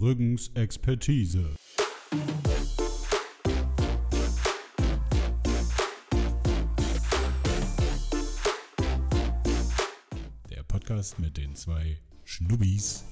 [0.00, 1.56] Brüggens Expertise.
[10.48, 13.04] Der Podcast mit den zwei Schnubbis.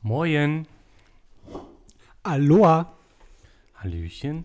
[0.00, 0.68] Moin.
[2.22, 2.96] Aloha.
[3.74, 4.44] Hallöchen.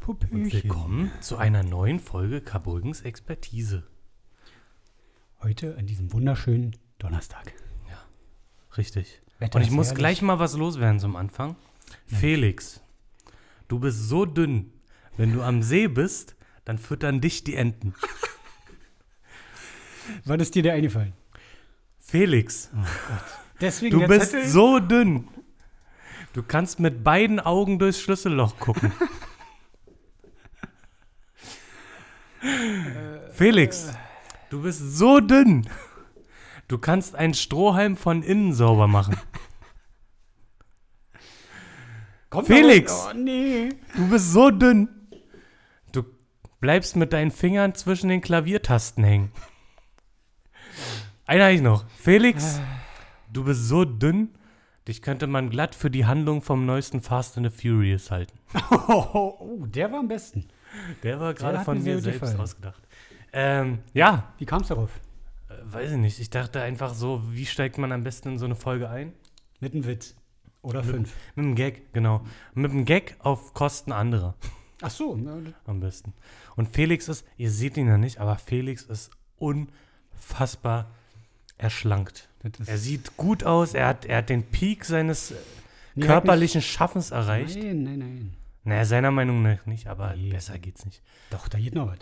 [0.00, 0.42] Puppöchen.
[0.46, 3.86] Und willkommen zu einer neuen Folge Karbrüggens Expertise.
[5.38, 7.52] Heute an diesem wunderschönen Donnerstag.
[8.76, 9.20] Richtig.
[9.40, 9.98] Wetter Und ich muss herrlich.
[9.98, 11.56] gleich mal was loswerden zum Anfang.
[12.06, 12.80] Felix,
[13.66, 14.72] du bist so dünn.
[15.16, 17.94] Wenn du am See bist, dann füttern dich die Enten.
[20.24, 21.12] Was ist dir da eingefallen?
[21.98, 22.70] Felix,
[23.60, 24.48] Deswegen du der bist Zettel.
[24.48, 25.28] so dünn.
[26.32, 28.92] Du kannst mit beiden Augen durchs Schlüsselloch gucken.
[33.32, 33.92] Felix,
[34.48, 35.68] du bist so dünn.
[36.70, 39.16] Du kannst einen Strohhalm von innen sauber machen.
[42.30, 43.08] Kommt Felix!
[43.08, 43.70] Oh, nee.
[43.96, 44.88] Du bist so dünn.
[45.90, 46.04] Du
[46.60, 49.32] bleibst mit deinen Fingern zwischen den Klaviertasten hängen.
[51.26, 51.86] Einer ich noch.
[51.98, 52.60] Felix,
[53.32, 54.28] du bist so dünn,
[54.86, 58.38] dich könnte man glatt für die Handlung vom neuesten Fast and the Furious halten.
[58.70, 58.76] Oh,
[59.12, 60.46] oh, oh, der war am besten.
[61.02, 62.40] Der war gerade von mir mir selbst gefallen.
[62.40, 62.82] ausgedacht.
[63.32, 64.90] Ähm, ja, Wie kam es darauf?
[65.64, 66.20] Weiß ich nicht.
[66.20, 69.12] Ich dachte einfach so, wie steigt man am besten in so eine Folge ein?
[69.60, 70.14] Mit einem Witz.
[70.62, 71.14] Oder fünf.
[71.34, 72.22] Mit einem Gag, genau.
[72.54, 74.34] Mit einem Gag auf Kosten anderer.
[74.82, 75.16] Ach so.
[75.16, 76.12] na, am besten.
[76.56, 80.90] Und Felix ist, ihr seht ihn ja nicht, aber Felix ist unfassbar
[81.58, 82.28] erschlankt.
[82.66, 85.34] Er sieht gut aus, er hat, er hat den Peak seines äh,
[85.94, 87.56] Nee, körperlichen Schaffens erreicht.
[87.56, 88.36] Nein, nein, nein.
[88.64, 90.30] Naja, seiner Meinung nach nicht, aber Nee.
[90.30, 91.02] besser geht's nicht.
[91.30, 91.98] Doch, da geht noch was.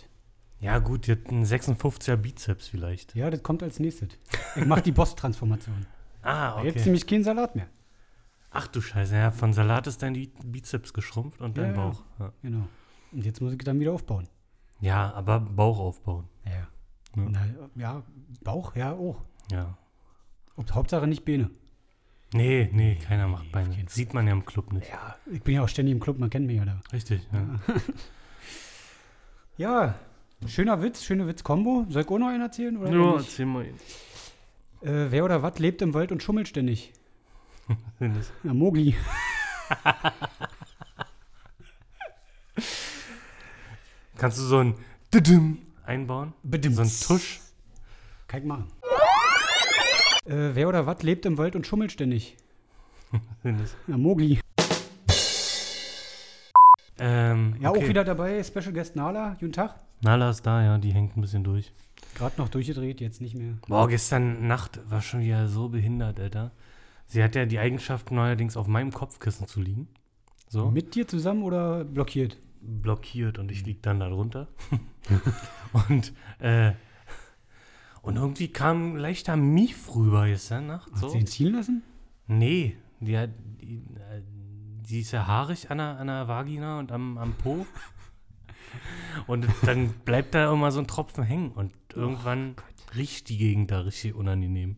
[0.61, 3.15] Ja, gut, ihr habt einen 56er Bizeps vielleicht.
[3.15, 4.09] Ja, das kommt als nächstes.
[4.55, 5.85] Ich mach die Boss-Transformation.
[6.21, 6.89] Ah, Da gibt's okay.
[6.89, 7.67] nämlich keinen Salat mehr.
[8.51, 11.75] Ach du Scheiße, ja, von Salat ist dein Bi- Bizeps geschrumpft und dein Ja.
[11.77, 12.03] Bauch.
[12.19, 12.33] Ja.
[12.41, 12.67] Genau.
[13.13, 14.27] Und jetzt muss ich dann wieder aufbauen.
[14.81, 16.27] ja, aber Bauch aufbauen.
[16.45, 16.51] Ja.
[16.51, 16.67] Ja.
[17.15, 18.03] Na, ja,
[18.43, 19.21] Bauch, ja, auch.
[19.49, 19.77] Ja.
[20.55, 21.49] Und Hauptsache nicht Beine.
[22.33, 23.75] Nee, nee, keiner macht auf Beine.
[23.87, 24.89] Sieht man ja im Club nicht.
[24.89, 26.81] Ja, ich bin ja auch ständig im Club, man kennt mich ja da.
[26.91, 27.59] Richtig, ja.
[29.57, 29.95] Ja,
[30.47, 31.85] schöner Witz, schöne Witz-Kombo.
[31.89, 32.77] Soll ich auch noch einen erzählen?
[32.77, 33.65] Oder Ja, erzähl mal.
[33.65, 33.73] Äh,
[35.11, 36.93] wer oder was lebt im Wald und schummelt ständig?
[37.99, 38.95] Das- Ja, Mogli.
[44.17, 44.75] Kannst du so ein
[45.13, 46.33] Düdüm einbauen?
[46.43, 46.75] Bedimmt.
[46.75, 47.39] So ein Tusch?
[48.27, 48.65] Kann ich machen.
[50.25, 52.35] Äh, wer oder was lebt im Wald und schummelt ständig?
[53.43, 54.39] Das- Ja, Mogli.
[56.99, 57.83] Ähm, Ja, okay.
[57.83, 59.35] auch wieder dabei, Special Guest Nala.
[59.39, 59.75] Guten Tag.
[60.01, 61.71] Nala ist da, ja, die hängt ein bisschen durch.
[62.15, 63.53] Gerade noch durchgedreht, jetzt nicht mehr.
[63.67, 66.51] Boah, gestern Nacht war schon wieder so behindert, Alter.
[67.05, 69.87] Sie hat ja die Eigenschaft, neuerdings auf meinem Kopfkissen zu liegen.
[70.47, 70.71] So.
[70.71, 72.37] Mit dir zusammen oder blockiert?
[72.61, 74.47] blockiert und ich lieg dann da drunter.
[75.89, 76.73] und, äh,
[78.01, 80.91] und irgendwie kam leichter Mief rüber gestern Nacht.
[80.91, 81.09] Hat So.
[81.09, 81.83] sie ihn ziehen lassen?
[82.27, 83.29] Nee, die, hat,
[83.61, 84.21] die, äh,
[84.89, 87.65] die ist ja haarig an der, an der Vagina und am, am Po.
[89.27, 92.55] und dann bleibt da immer so ein Tropfen hängen und irgendwann
[92.95, 94.77] riecht die Gegend da richtig unangenehm.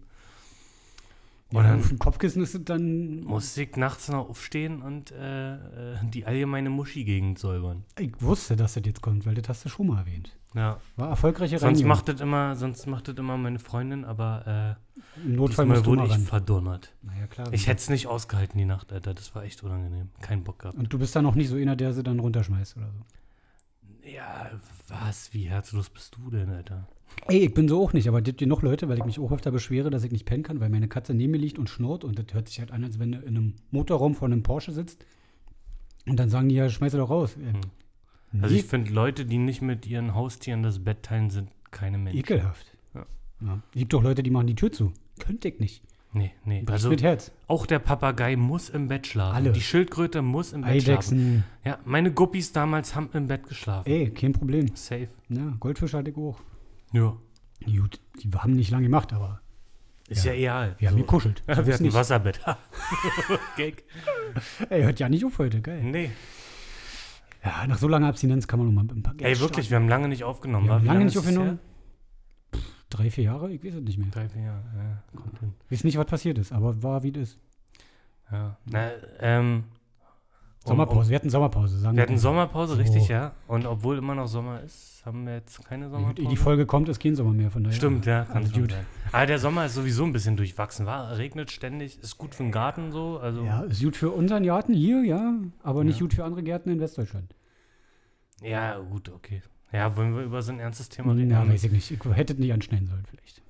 [1.54, 3.22] Und Ja, dann auf Kopfkissen ist es dann.
[3.24, 7.84] musste ich nachts noch aufstehen und äh, äh, die allgemeine Muschi-Gegend säubern.
[8.00, 10.38] Ich wusste, dass das jetzt kommt, weil das hast du schon mal erwähnt.
[10.54, 11.88] Ja, War erfolgreiche sonst Reinigung.
[11.88, 14.78] macht das immer, sonst macht das immer meine Freundin, aber
[15.24, 16.22] Im äh, Notfall diesmal wurde ich ran.
[16.22, 16.94] verdonnert.
[17.04, 17.54] Naja, klar.
[17.54, 19.14] Ich hätte es nicht ausgehalten die Nacht, Alter.
[19.14, 20.10] Das war echt unangenehm.
[20.22, 20.78] Kein Bock gehabt.
[20.78, 24.10] Und du bist da noch nicht so einer, der sie dann runterschmeißt oder so.
[24.10, 24.52] Ja,
[24.90, 25.34] was?
[25.34, 26.88] Wie herzlos bist du denn, Alter?
[27.28, 29.52] Ey, ich bin so auch nicht, aber gibt noch Leute, weil ich mich auch öfter
[29.52, 32.18] beschwere, dass ich nicht pennen kann, weil meine Katze neben mir liegt und schnurrt und
[32.18, 35.06] das hört sich halt an, als wenn du in einem Motorraum von einem Porsche sitzt.
[36.08, 37.36] Und dann sagen die ja, schmeiß sie doch raus.
[37.38, 37.54] Äh,
[38.42, 42.20] Also ich finde, Leute, die nicht mit ihren Haustieren das Bett teilen, sind keine Menschen.
[42.20, 42.66] ekelhaft.
[42.94, 43.06] Ja.
[43.42, 43.60] Ja.
[43.74, 44.94] Es gibt doch Leute, die machen die Tür zu.
[45.20, 45.84] Könnte ich nicht.
[46.14, 46.60] Nee, nee.
[46.60, 47.32] Bricht Also mit Herz.
[47.48, 49.36] auch der Papagei muss im Bett schlafen.
[49.36, 49.52] Alle.
[49.54, 50.92] Die Schildkröte muss im Bett schlafen.
[51.18, 51.44] Eidechsen.
[51.64, 53.90] Ja, meine Guppies damals haben im Bett geschlafen.
[53.90, 54.68] Ey, kein Problem.
[54.76, 55.08] Safe.
[55.30, 56.40] Ja, Goldfisch hatte ich auch.
[56.92, 57.16] Ja.
[57.66, 59.40] Gut, die haben nicht lange gemacht, aber
[60.10, 60.38] Ist ja, Ja.
[60.64, 60.76] egal.
[60.80, 61.02] wir haben So.
[61.04, 61.44] gekuschelt.
[61.48, 61.94] Ja, So wir hatten ein.
[61.94, 62.42] Wasserbett.
[63.56, 63.84] Gag.
[64.70, 65.82] Ey, hört ja nicht auf heute, geil.
[65.84, 66.12] Nee.
[67.44, 69.78] Ja, nach so langer Abstinenz kann man noch mal mit ein paar Ey, wirklich, wir
[69.78, 70.68] haben lange nicht aufgenommen.
[70.68, 71.60] Wir haben lange lange nicht aufgenommen.
[72.90, 73.52] Drei, vier Jahre?
[73.52, 74.10] Ich weiß es nicht mehr.
[74.12, 74.64] Drei, vier Jahre.
[74.76, 75.54] Ja, kommt hin.
[75.66, 77.40] Ich weiß nicht, was passiert ist, aber war wie es ist.
[78.32, 78.58] Ja.
[78.66, 79.64] Na, ähm,
[80.66, 82.80] Sommerpause, wir hatten Sommerpause, sagen wir hatten Sommerpause, So.
[82.80, 83.32] richtig, ja.
[83.48, 86.28] Und obwohl immer noch Sommer ist, haben wir jetzt keine Sommerpause.
[86.30, 87.76] die Folge kommt, ist kein Sommer mehr, von daher.
[87.76, 88.72] Stimmt, ja, kann Also gut.
[88.72, 88.86] sein.
[89.12, 91.18] Aber der Sommer ist sowieso ein bisschen durchwachsen, war?
[91.18, 93.18] Regnet ständig, ist gut für den Garten so.
[93.20, 96.02] Also, Ja, ist gut für unseren Garten hier, ja, aber nicht Ja.
[96.06, 97.34] gut für andere Gärten in Westdeutschland.
[98.44, 99.42] ja, gut, okay.
[99.74, 101.32] Ja, wollen wir über so ein ernstes Thema reden?
[101.32, 101.90] Ja, weiß ich nicht.
[101.92, 103.42] Ich hätte es nicht anschneiden sollen, vielleicht.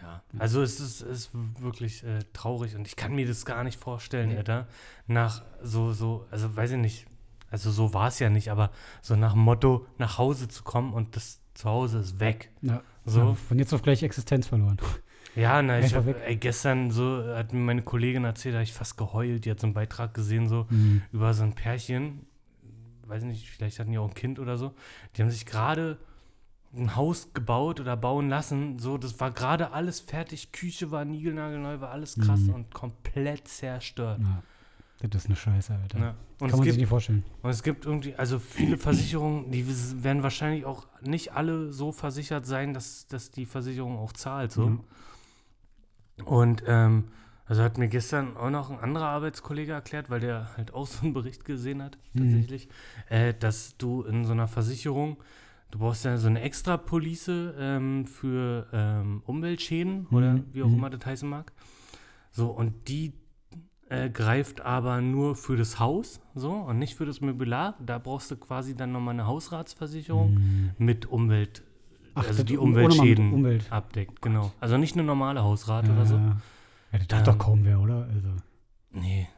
[0.00, 1.30] Ja, also es ist, es ist
[1.60, 4.36] wirklich äh, traurig und ich kann mir das gar nicht vorstellen, Nee.
[4.38, 4.66] Alter.
[5.06, 7.06] Nach so, so, also weiß ich nicht,
[7.50, 8.70] also so war es ja nicht, aber
[9.02, 12.50] so nach dem Motto, nach Hause zu kommen und das Zuhause ist weg.
[12.62, 13.20] Ja, So.
[13.20, 14.76] ja, von jetzt auf gleich Existenz verloren.
[15.36, 16.16] Ja, na, ich Einfach hab, weg.
[16.26, 19.60] ey, gestern so, hat mir meine Kollegin erzählt, da hab ich fast geheult, die hat
[19.60, 21.02] so einen Beitrag gesehen, so Mhm.
[21.12, 22.26] über so ein Pärchen,
[23.06, 24.74] weiß nicht, vielleicht hatten die auch ein Kind oder so,
[25.16, 25.98] die haben sich gerade
[26.74, 31.80] ein Haus gebaut oder bauen lassen, so, das war gerade alles fertig, Küche war niegelnagelneu,
[31.80, 32.54] war alles krass Mhm.
[32.54, 34.20] und komplett zerstört.
[35.00, 35.98] Ja, das ist eine Scheiße, Alter.
[36.40, 37.24] Und, Kann man sich gibt, nicht vorstellen.
[37.42, 39.64] und es gibt irgendwie, also viele Versicherungen, die
[40.02, 44.68] werden wahrscheinlich auch nicht alle so versichert sein, dass, dass die Versicherung auch zahlt, so.
[44.68, 44.80] Mhm.
[46.24, 47.04] Und ähm,
[47.46, 51.02] also hat mir gestern auch noch ein anderer Arbeitskollege erklärt, weil der halt auch so
[51.04, 52.18] einen Bericht gesehen hat, Mhm.
[52.30, 52.68] tatsächlich,
[53.08, 55.16] äh, dass du in so einer Versicherung,
[55.70, 57.28] du brauchst ja so eine extra Police
[57.58, 60.74] ähm, für ähm, Umweltschäden oder Mhm, wie auch mhm.
[60.74, 61.52] immer das heißen mag.
[62.30, 63.14] So, und die
[63.88, 67.74] äh, greift aber nur für das Haus, so, und nicht für das Möbelar.
[67.84, 70.70] Da brauchst du quasi dann nochmal eine Hausratsversicherung Mhm.
[70.78, 71.62] mit Umwelt,
[72.14, 73.70] Ach, also die Umweltschäden Umwelt.
[73.72, 74.52] abdeckt, genau.
[74.60, 76.16] Also nicht eine normale Hausrate Ja, oder so.
[76.16, 76.36] ja.
[76.92, 78.08] das hat Ähm, doch kaum wer, oder?
[78.12, 78.28] Also,
[78.90, 79.28] Nee.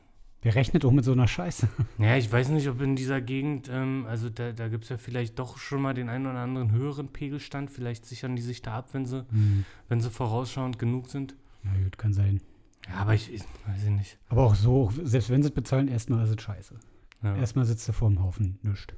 [0.43, 1.69] Wer rechnet auch mit so einer Scheiße?
[1.99, 4.99] Naja, ich weiß nicht, ob in dieser Gegend, ähm, also da, da gibt es ja
[4.99, 7.71] vielleicht doch schon mal den einen oder anderen höheren Pegelstand.
[7.71, 9.65] Vielleicht sichern die sich da ab, wenn sie, Hm.
[9.89, 11.35] wenn sie vorausschauend genug sind.
[11.63, 12.41] Na gut, kann sein.
[12.89, 14.19] Ja, aber ich, ich weiß ich nicht.
[14.29, 16.75] Aber auch so, selbst wenn sie es bezahlen, erstmal ist es scheiße.
[17.23, 18.95] Ja, Erstmal sitzt du vor dem Haufen, nischt.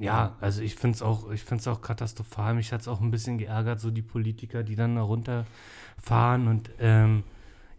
[0.00, 2.54] ja also ich finde es auch, ich find's auch katastrophal.
[2.54, 6.70] Mich hat es auch ein bisschen geärgert, so die Politiker, die dann da runterfahren und
[6.80, 7.22] ähm,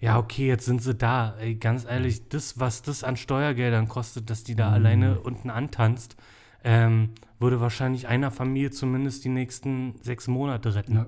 [0.04, 1.36] ja, okay, jetzt sind sie da.
[1.40, 4.74] Ey, ganz ehrlich, das, was das an Steuergeldern kostet, dass die da Mhm.
[4.74, 6.16] alleine unten antanzt,
[6.64, 7.10] ähm,
[7.40, 10.96] würde wahrscheinlich einer Familie zumindest die nächsten sechs Monate retten.
[10.96, 11.06] Ja.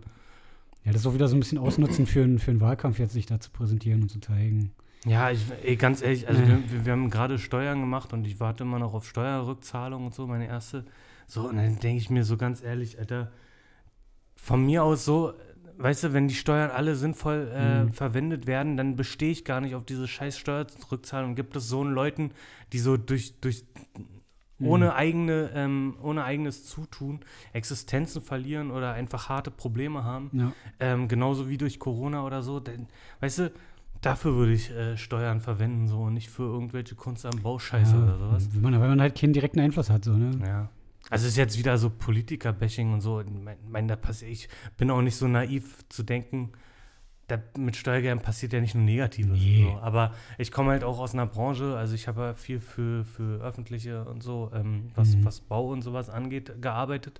[0.85, 3.13] Ja, das ist auch wieder so ein bisschen Ausnutzen für, einen- für einen Wahlkampf, jetzt
[3.13, 4.71] sich da zu präsentieren und zu zeigen.
[5.05, 8.39] Ja, ich, ey, ganz ehrlich, also wir, wir, wir haben gerade Steuern gemacht und ich
[8.39, 10.85] warte immer noch auf Steuerrückzahlung und so, meine erste.
[11.27, 13.31] So, und dann denke ich mir so ganz ehrlich, Alter,
[14.35, 15.33] von mir aus so,
[15.77, 17.91] weißt du, wenn die Steuern alle sinnvoll äh, Mhm.
[17.93, 21.35] verwendet werden, dann bestehe ich gar nicht auf diese scheiß Steuerrückzahlung.
[21.35, 22.31] Gibt es so einen Leuten,
[22.73, 23.65] die so durch, durch
[24.57, 24.67] Mhm.
[24.67, 27.19] ohne eigene, ähm, ohne eigenes Zutun
[27.51, 30.29] Existenzen verlieren oder einfach harte Probleme haben.
[30.33, 30.53] Ja.
[30.79, 32.61] Ähm, genauso wie durch Corona oder so.
[32.61, 32.87] Denn,
[33.19, 33.51] weißt du,
[34.01, 38.03] dafür würde ich äh, Steuern verwenden, so und nicht für irgendwelche Kunst am Bauscheiße ja,
[38.03, 38.47] oder sowas.
[38.53, 40.31] Wenn man, weil man halt keinen direkten Einfluss hat, so, ne?
[40.45, 40.69] Ja.
[41.09, 43.21] Also es ist jetzt wieder so Politiker-Bashing und so.
[43.21, 46.51] Ich mein, mein, da passiert, ich bin auch nicht so naiv zu denken,
[47.27, 49.39] da, mit Steuergeldern passiert ja nicht nur Negatives.
[49.39, 49.63] Nee.
[49.71, 49.79] So.
[49.79, 53.41] Aber ich komme halt auch aus einer Branche, also ich habe ja viel für, für
[53.41, 55.25] öffentliche und so, ähm, was, Mhm.
[55.25, 57.19] was Bau und sowas angeht, gearbeitet.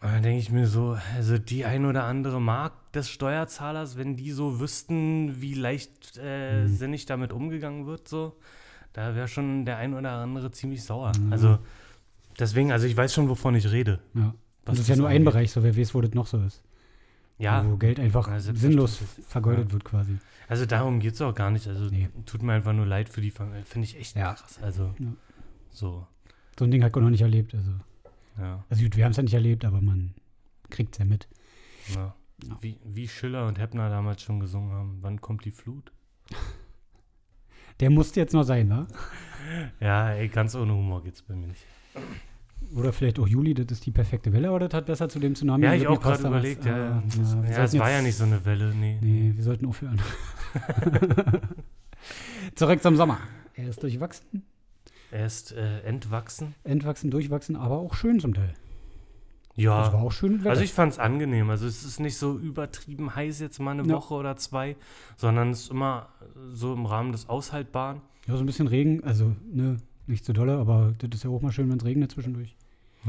[0.00, 4.16] Und dann denke ich mir so, also die ein oder andere Mark des Steuerzahlers, wenn
[4.16, 6.96] die so wüssten, wie leicht äh, Mhm.
[7.06, 8.36] damit umgegangen wird, so,
[8.92, 11.12] da wäre schon der ein oder andere ziemlich sauer.
[11.18, 11.32] Mhm.
[11.32, 11.58] Also
[12.38, 14.00] deswegen, also ich weiß schon, wovon ich rede.
[14.14, 14.28] Ja.
[14.28, 15.24] Und das ist ja nur ein.
[15.24, 16.62] Bereich, so wer weiß, wo das noch so ist.
[17.38, 20.18] Ja, Wo Geld einfach Ja, sinnlos vergeudet wird quasi.
[20.48, 21.68] also darum geht es auch gar nicht.
[21.68, 22.08] Also Nee.
[22.26, 23.64] tut mir einfach nur leid für die Familie.
[23.64, 24.34] Finde ich echt Ja.
[24.34, 24.58] krass.
[24.60, 25.06] Also Ja.
[25.70, 26.06] so,
[26.58, 27.54] So ein Ding hat man noch nicht erlebt.
[27.54, 27.70] Also,
[28.38, 28.64] ja.
[28.68, 30.14] also gut, wir haben es ja nicht erlebt, aber man
[30.68, 31.28] kriegt es ja mit.
[31.94, 32.14] ja.
[32.46, 32.56] Ja.
[32.60, 35.90] Wie, wie Schiller und Heppner damals schon gesungen haben, wann kommt die Flut?
[37.80, 38.86] Der musste jetzt noch sein, wa?
[39.80, 41.64] Ja, ey, ganz ohne Humor geht's bei mir nicht.
[42.74, 45.34] Oder vielleicht auch Juli, das ist die perfekte Welle, aber das hat besser zu dem
[45.34, 46.98] Tsunami Ja, ich auch gerade überlegt, ja.
[46.98, 48.98] Ah, Das, ja, sollten es war ja nicht so eine Welle, nee.
[49.00, 50.00] Nee, wir sollten aufhören.
[52.54, 53.18] Zurück zum Sommer.
[53.54, 54.42] Er ist durchwachsen,
[55.10, 56.54] Er ist äh, entwachsen.
[56.64, 58.54] entwachsen, durchwachsen, aber auch schön zum Teil.
[59.56, 60.50] Das Ja, war auch schön Wetter.
[60.50, 61.50] also ich fand's angenehm.
[61.50, 63.94] Also es ist nicht so übertrieben heiß jetzt mal eine Ja.
[63.96, 64.76] Woche oder zwei,
[65.16, 66.08] sondern es ist immer
[66.52, 68.00] so im Rahmen des Aushaltbaren.
[68.28, 71.40] ja, so ein bisschen Regen, also ne, nicht so dolle, aber das ist ja auch
[71.40, 72.56] mal schön, wenn es regnet zwischendurch.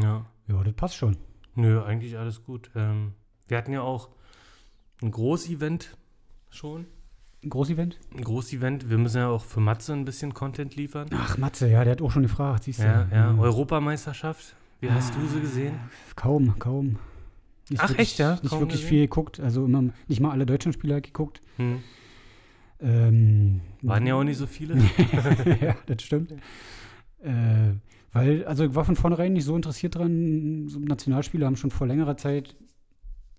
[0.02, 0.26] Ja.
[0.48, 1.18] Ja, das passt schon.
[1.56, 2.70] Nö, eigentlich alles gut.
[2.76, 3.14] Ähm,
[3.48, 4.10] wir hatten ja auch
[5.02, 5.98] ein Großevent
[6.50, 6.86] schon.
[7.44, 7.98] Ein Großevent?
[8.16, 8.90] Ein Großevent.
[8.90, 11.08] Wir müssen ja auch für Matze ein bisschen Content liefern.
[11.14, 12.84] Ach, Matze, ja, der hat auch schon gefragt, siehst du.
[12.84, 13.34] Ja, ja.
[13.34, 13.40] Mhm.
[13.40, 14.56] Europameisterschaft.
[14.82, 15.80] Wie hast du sie gesehen?
[16.16, 16.98] Kaum, kaum.
[17.70, 18.32] Nicht Ach, wirklich, echt, ja?
[18.42, 18.90] Nicht Kaum wirklich gesehen?
[18.90, 21.42] viel geguckt, also immer, nicht mal alle deutschen Spieler geguckt.
[21.58, 21.84] Hm.
[22.82, 24.76] Ähm, Waren ja auch nicht so viele.
[25.62, 26.34] ja, das stimmt.
[27.24, 27.74] Äh,
[28.12, 30.68] weil, also ich war von vornherein nicht so interessiert dran.
[30.68, 32.56] So Nationalspieler haben schon vor längerer Zeit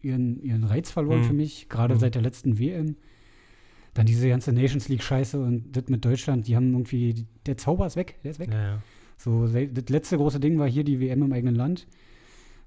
[0.03, 1.25] ihren, ihren Reiz verloren Mhm.
[1.25, 1.99] für mich, gerade Mhm.
[1.99, 2.97] seit der letzten WM.
[3.95, 7.97] Dann diese ganze Nations League-Scheiße und das mit Deutschland, die haben irgendwie, der Zauber ist
[7.97, 8.51] weg, der ist weg.
[8.53, 8.83] ja, ja.
[9.17, 11.87] So, das letzte große Ding war hier die WM im eigenen Land.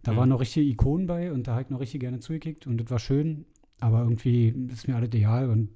[0.03, 0.17] Da Mhm.
[0.17, 2.91] waren noch richtige Ikonen bei und da habe ich noch richtig gerne zugekickt und das
[2.91, 3.45] war schön,
[3.79, 5.69] aber irgendwie ist mir alles egal und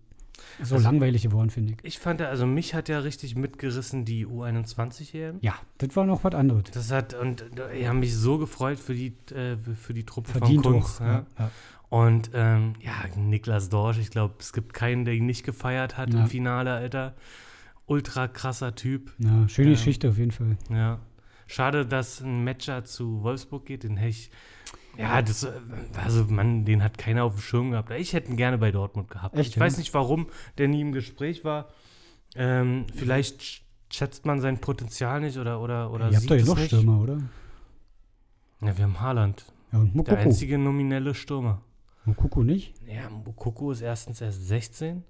[0.62, 1.79] so Also- langweilig geworden, finde ich.
[1.84, 5.38] Ich fand, ja, also mich hat ja richtig mitgerissen die U21 EM.
[5.41, 6.63] Ja, das war noch was anderes.
[6.72, 10.32] Das hat, und äh, ich habe mich so gefreut für die, äh, für die Truppe
[10.32, 10.74] Verdient von.
[10.74, 11.00] Kunz.
[11.00, 11.25] Ja.
[11.39, 11.51] Ja.
[11.89, 16.13] Und ähm, ja, Niklas Dorsch, ich glaube, es gibt keinen, der ihn nicht gefeiert hat
[16.13, 16.22] Ja.
[16.22, 17.13] im Finale, Alter.
[17.86, 19.13] Ultra krasser Typ.
[19.20, 19.74] Ja, schöne Ja.
[19.75, 20.58] Geschichte auf jeden Fall.
[20.70, 21.00] Ja.
[21.48, 24.29] Schade, dass ein Matcher zu Wolfsburg geht, den hätte ich.
[24.97, 25.51] Ja, das, äh,
[26.03, 27.91] also man, den hat keiner auf dem Schirm gehabt.
[27.91, 29.35] Ich hätte ihn gerne bei Dortmund gehabt.
[29.37, 30.27] Echt, ich weiß nicht, warum
[30.57, 31.67] der nie im Gespräch war.
[32.35, 33.61] Ähm, vielleicht sch-
[33.91, 36.67] schätzt man sein Potenzial nicht oder oder oder Ihr habt doch noch nicht.
[36.67, 37.17] Stürmer, oder?
[38.61, 40.17] Ja, wir haben Haaland, Ja, und der Mokoko.
[40.17, 41.61] einzige nominelle Stürmer.
[42.05, 42.73] Mokoko nicht?
[42.87, 45.03] Ja, Mokoko ist erstens erst 16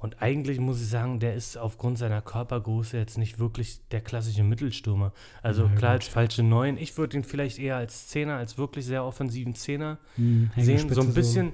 [0.00, 4.42] und eigentlich muss ich sagen, der ist aufgrund seiner Körpergröße jetzt nicht wirklich der klassische
[4.42, 5.12] Mittelstürmer.
[5.42, 6.76] Also Na klar als falsche Neun.
[6.78, 10.92] Ich würde ihn vielleicht eher als Zehner, als wirklich sehr offensiven Zehner Hm, sehen.
[10.92, 11.52] So ein bisschen,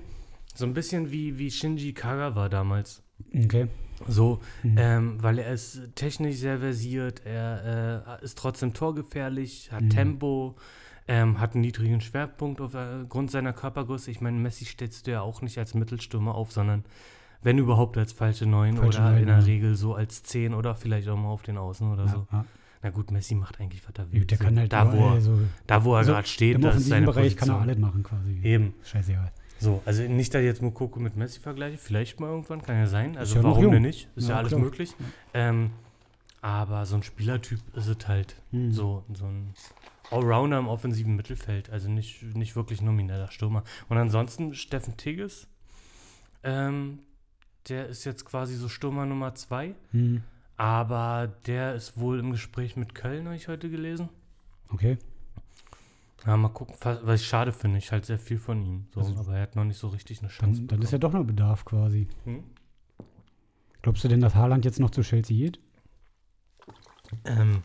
[0.54, 3.02] so ein bisschen wie, wie Shinji Kagawa damals.
[3.34, 3.66] Okay.
[4.06, 4.76] So, Mhm.
[4.78, 9.90] ähm, weil er ist technisch sehr versiert, er äh, ist trotzdem torgefährlich, hat Mhm.
[9.90, 10.56] Tempo,
[11.08, 14.10] ähm, hat einen niedrigen Schwerpunkt aufgrund seiner Körpergröße.
[14.10, 16.84] Ich meine, Messi stellst du ja auch nicht als Mittelstürmer auf, sondern
[17.42, 19.44] wenn überhaupt als falsche Neun Falsche oder Neun, in der ja.
[19.44, 22.26] Regel so als Zehn oder vielleicht auch mal auf den Außen oder Ja, so.
[22.32, 22.44] ja.
[22.82, 24.24] Na gut, Messi macht eigentlich, was er will.
[24.24, 24.44] Der so.
[24.44, 26.86] kann halt da, wo er, so, da, wo er also gerade steht, im da ist
[26.86, 27.62] seine Bereich kann er Position.
[27.62, 28.40] alles machen quasi.
[28.42, 28.74] Eben.
[28.84, 29.32] Scheißegal.
[29.58, 32.86] So, also nicht, dass ich jetzt Mokoko mit Messi vergleiche, vielleicht mal irgendwann, kann ja
[32.86, 33.16] sein.
[33.16, 34.08] Also warum denn nicht?
[34.14, 34.60] Ist ja, alles klar.
[34.60, 34.94] möglich.
[35.32, 35.70] Ähm,
[36.42, 38.36] aber so ein Spielertyp ist es halt.
[38.50, 38.72] Hm.
[38.72, 39.54] So, so ein
[40.10, 43.64] Allrounder im offensiven Mittelfeld, also nicht, nicht wirklich nomineller Stürmer.
[43.88, 45.48] Und ansonsten Steffen Tigges,
[46.44, 47.00] ähm,
[47.68, 50.23] der ist jetzt quasi so Stürmer Nummer zwei, Hm.
[50.56, 54.08] aber der ist wohl im Gespräch mit Köln, habe ich heute gelesen.
[54.68, 54.99] Okay.
[56.26, 57.78] Ja, mal gucken, was ich schade finde.
[57.78, 58.87] Ich halte sehr viel von ihm.
[58.92, 60.61] So, Also- aber er hat noch nicht so richtig eine Chance.
[60.62, 62.08] Dann, dann ist ja doch noch Bedarf quasi.
[62.25, 62.42] Hm?
[63.82, 65.61] Glaubst du denn, dass Haaland jetzt noch zu Chelsea geht?
[67.25, 67.62] Ähm,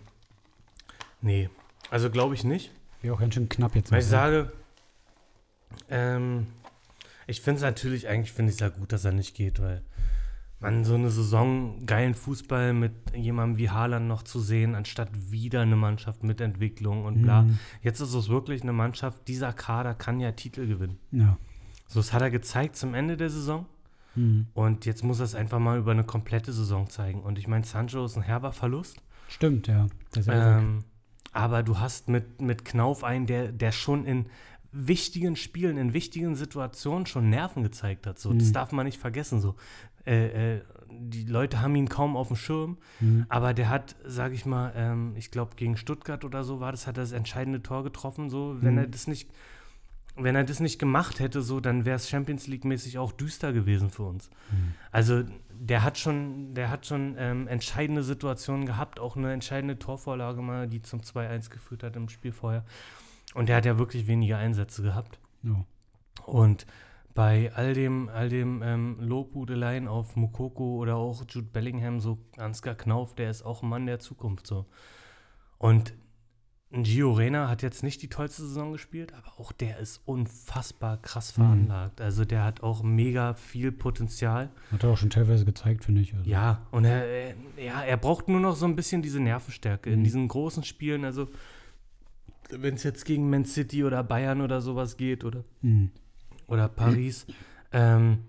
[1.21, 1.49] nee,
[1.89, 2.71] also glaube ich nicht.
[3.01, 3.91] Wäre auch ganz schön knapp jetzt.
[3.91, 4.11] Weil ich ne?
[4.11, 4.51] sage,
[5.89, 6.45] ähm,
[7.25, 9.81] ich finde es natürlich, eigentlich finde ich es ja gut, dass er nicht geht, weil
[10.61, 15.61] man so eine Saison geilen Fußball mit jemandem wie Haaland noch zu sehen, anstatt wieder
[15.61, 17.41] eine Mannschaft mit Entwicklung und bla.
[17.41, 17.59] Hm.
[17.81, 20.97] Jetzt ist es wirklich eine Mannschaft, dieser Kader kann ja Titel gewinnen.
[21.11, 21.37] Ja.
[21.87, 23.65] So, das hat er gezeigt zum Ende der Saison.
[24.13, 24.47] Hm.
[24.53, 27.21] Und jetzt muss er es einfach mal über eine komplette Saison zeigen.
[27.21, 29.01] Und ich meine, Sancho ist ein herber Verlust.
[29.27, 29.87] Stimmt, ja.
[30.13, 30.83] Das Ähm,
[31.33, 34.25] aber du hast mit, mit Knauf einen, der, der schon in
[34.73, 38.19] wichtigen Spielen, in wichtigen Situationen schon Nerven gezeigt hat.
[38.19, 38.53] So, Das Mhm.
[38.53, 39.41] darf man nicht vergessen.
[39.41, 39.55] So.
[40.05, 43.25] Äh, äh, die Leute haben ihn kaum auf dem Schirm, Hm.
[43.29, 46.85] aber der hat, sage ich mal, ähm, ich glaube gegen Stuttgart oder so war das,
[46.87, 48.29] hat er das entscheidende Tor getroffen.
[48.29, 48.77] So, wenn Mhm.
[48.79, 49.29] er das nicht,
[50.17, 53.53] wenn er das nicht gemacht hätte, so, dann wäre es Champions League mäßig auch düster
[53.53, 54.29] gewesen für uns.
[54.51, 54.73] Mhm.
[54.91, 60.41] Also der hat schon, der hat schon ähm, entscheidende Situationen gehabt, auch eine entscheidende Torvorlage
[60.41, 62.65] mal, die zum 2-1 geführt hat im Spiel vorher.
[63.33, 65.19] Und der hat ja wirklich wenige Einsätze gehabt.
[65.43, 65.63] ja.
[66.25, 66.65] Und
[67.13, 72.75] bei all dem, all dem ähm, Lobhudeleien auf Mukoko oder auch Jude Bellingham, so Ansgar
[72.75, 74.65] Knauf, der ist auch ein Mann der Zukunft so.
[75.57, 75.93] Und
[76.73, 81.37] Gio Reyna hat jetzt nicht die tollste Saison gespielt, aber auch der ist unfassbar krass
[81.37, 81.41] Mhm.
[81.43, 81.99] veranlagt.
[81.99, 84.49] Also der hat auch mega viel Potenzial.
[84.71, 86.13] Hat er auch schon teilweise gezeigt, finde ich.
[86.15, 86.29] Also.
[86.29, 89.99] Ja, und er, er- ja, er braucht nur noch so ein bisschen diese Nervenstärke in
[89.99, 90.03] Mhm.
[90.05, 91.03] diesen großen Spielen.
[91.03, 91.27] Also,
[92.51, 95.91] wenn es jetzt gegen Man City oder Bayern oder sowas geht oder, Hm.
[96.51, 97.25] Oder Paris,
[97.71, 98.19] ähm,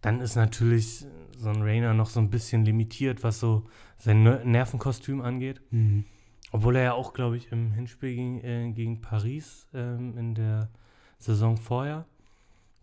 [0.00, 1.04] dann ist natürlich
[1.36, 3.64] so ein Rainer noch so ein bisschen limitiert, was so
[3.98, 5.60] sein Ner- Nervenkostüm angeht.
[5.70, 6.04] Hm.
[6.52, 10.68] Obwohl er ja auch, glaube ich, im Hinspiel gegen, äh, gegen Paris ähm, in der
[11.18, 12.06] Saison vorher,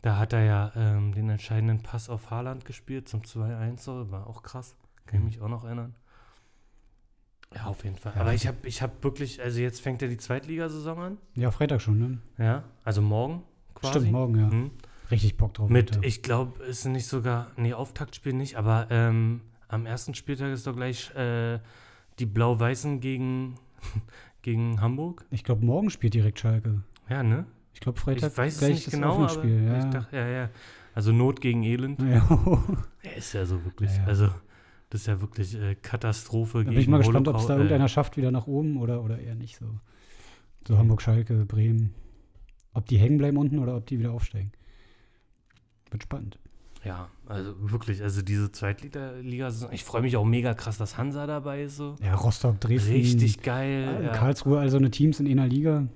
[0.02, 4.28] da hat er ja ähm, den entscheidenden Pass auf Haaland gespielt zum 2-1, so, war
[4.28, 4.76] auch krass.
[5.06, 5.96] Kann ich mich auch noch erinnern.
[7.56, 8.14] Ja, auf jeden Fall.
[8.16, 8.22] Ja.
[8.22, 11.18] Aber ich habe ich hab wirklich, also jetzt fängt ja die Zweitligasaison an.
[11.36, 12.18] Ja, Freitag schon, ne?
[12.38, 13.44] Ja, also morgen
[13.76, 14.00] quasi.
[14.00, 14.48] Stimmt, morgen, ja.
[14.48, 14.72] Mhm.
[15.12, 15.70] Richtig Bock drauf.
[15.70, 20.66] Mit, ich glaube, ist nicht sogar, nee, Auftaktspiel nicht, aber ähm, am ersten Spieltag ist
[20.66, 21.60] doch gleich äh,
[22.20, 23.56] die Blau-Weißen gegen,
[24.42, 25.26] gegen Hamburg.
[25.30, 26.82] ich glaube, morgen spielt direkt Schalke.
[27.10, 27.46] Ja, ne?
[27.74, 29.64] Ich glaube, Freitag ich weiß es gleich nicht das genau, aber Offenspiel.
[29.66, 29.80] Ja.
[29.80, 30.50] ich dachte, ja, ja.
[30.96, 32.00] Also Not gegen Elend.
[32.02, 32.64] Ja.
[33.02, 34.08] Er ist ja so wirklich, Ja, ja.
[34.08, 34.28] also
[34.92, 37.54] das ist ja wirklich äh, Katastrophe Da gegen bin ich mal gespannt, ob es da
[37.56, 39.66] Holocaust- irgendeiner schafft, wieder nach oben oder, oder eher nicht so.
[40.68, 41.94] So Hamburg, Schalke, Bremen.
[42.74, 44.52] Ob die hängen bleiben unten oder ob die wieder aufsteigen.
[45.92, 46.40] Wird spannend.
[46.84, 49.72] Ja, also wirklich, also diese Zweitliga-Saison.
[49.72, 51.78] Ich freue mich auch mega krass, dass Hansa dabei ist.
[51.78, 51.96] So.
[52.04, 52.92] Ja, Rostock, Dresden.
[52.92, 54.02] Richtig geil.
[54.04, 54.12] ja.
[54.12, 55.88] Karlsruhe, also eine Teams in einer Liga.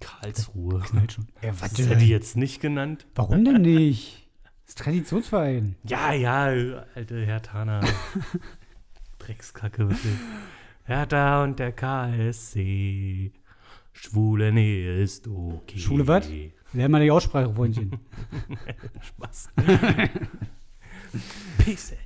[0.00, 0.80] Karlsruhe.
[0.80, 1.28] Knallt schon.
[1.42, 3.06] Ja, Das hätte ich jetzt nicht genannt.
[3.14, 4.28] Warum denn nicht?
[4.42, 5.76] Das ist Traditionsverein.
[5.84, 7.80] Ja, ja, alte Herr Tana.
[9.18, 10.14] Dreckskacke, wirklich.
[10.84, 13.32] Hertha und der KSC.
[13.92, 15.78] Schwule Nähe ist okay.
[15.78, 16.28] Schwule was?
[16.72, 17.92] Lern mal die Aussprache, Freundchen.
[19.00, 19.50] Spaß.
[21.58, 21.96] Pisse.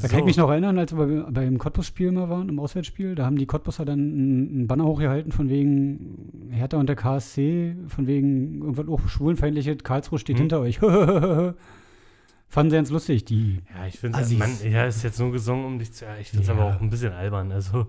[0.00, 3.16] Da kann ich mich noch erinnern, als wir bei, beim Cottbus-Spiel mal waren, im Auswärtsspiel,
[3.16, 8.06] da haben die Cottbuser dann einen Banner hochgehalten von wegen Hertha und der KSC, von
[8.06, 10.42] wegen irgendwas auch schwulenfeindliche, Karlsruhe steht Hm.
[10.42, 10.78] hinter euch.
[12.48, 13.58] Fanden sie ganz lustig, die.
[13.76, 16.42] Ja, ich finde es, ja, ist jetzt nur gesungen, um dich zu, ja, ich finde
[16.42, 16.54] es Ja.
[16.54, 17.50] aber auch ein bisschen albern.
[17.50, 17.88] Also,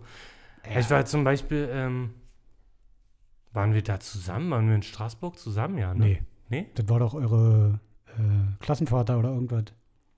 [0.80, 2.10] ich war zum Beispiel, ähm,
[3.54, 4.50] waren wir da zusammen?
[4.52, 5.78] Waren wir in Straßburg zusammen?
[5.78, 6.06] Ja, ne?
[6.06, 6.68] Nee, Nee?
[6.76, 8.22] das war doch eure äh,
[8.60, 9.66] Klassenvater oder irgendwas.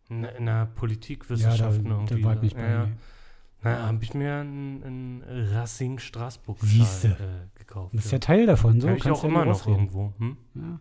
[0.10, 2.24] In der Ja, da, Politikwissenschaften irgendwie.
[2.24, 2.92] war ich nicht bei ja, mir.
[3.62, 5.24] Na, habe ich mir einen, einen
[5.54, 7.10] Racing Straßburg Siehste.
[7.10, 7.94] äh, gekauft.
[7.94, 8.88] Du bist ja Teil davon, so.
[8.90, 10.14] Habe ich auch immer noch irgendwo.
[10.18, 10.38] Hm?
[10.56, 10.80] Ja.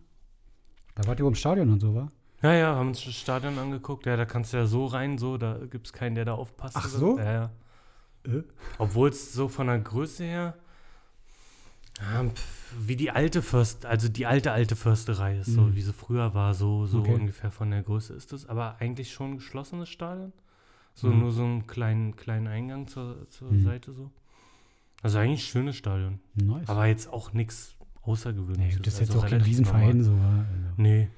[0.95, 2.11] Da wart ihr im Stadion und so, wa?
[2.41, 4.05] Ja, ja, haben uns das Stadion angeguckt.
[4.05, 6.75] Ja, da kannst du ja so rein, so, da gibt es keinen, der da aufpasst.
[6.77, 7.17] Ach so?
[7.17, 7.51] Ja, ja.
[8.25, 8.43] Äh?
[8.77, 10.55] Obwohl es so von der Größe her,
[12.11, 12.25] ja,
[12.79, 15.75] wie die alte Först, also die alte, alte Försterei ist, so Mhm.
[15.75, 17.13] wie sie früher war, so, so Okay.
[17.13, 18.45] ungefähr von der Größe ist es.
[18.47, 20.33] Aber eigentlich schon ein geschlossenes Stadion.
[20.95, 21.19] So Mhm.
[21.19, 23.63] nur so einen kleinen, kleinen Eingang zur, zur Mhm.
[23.63, 24.11] Seite so.
[25.01, 26.19] Also eigentlich ein schönes Stadion.
[26.35, 26.69] Nice.
[26.69, 28.81] Aber jetzt auch nichts nee, Außergewöhnliches.
[28.81, 30.03] das ist jetzt also auch kein Riesenverein, normal.
[30.03, 30.45] so, wa?
[30.51, 31.09] Also, Nee,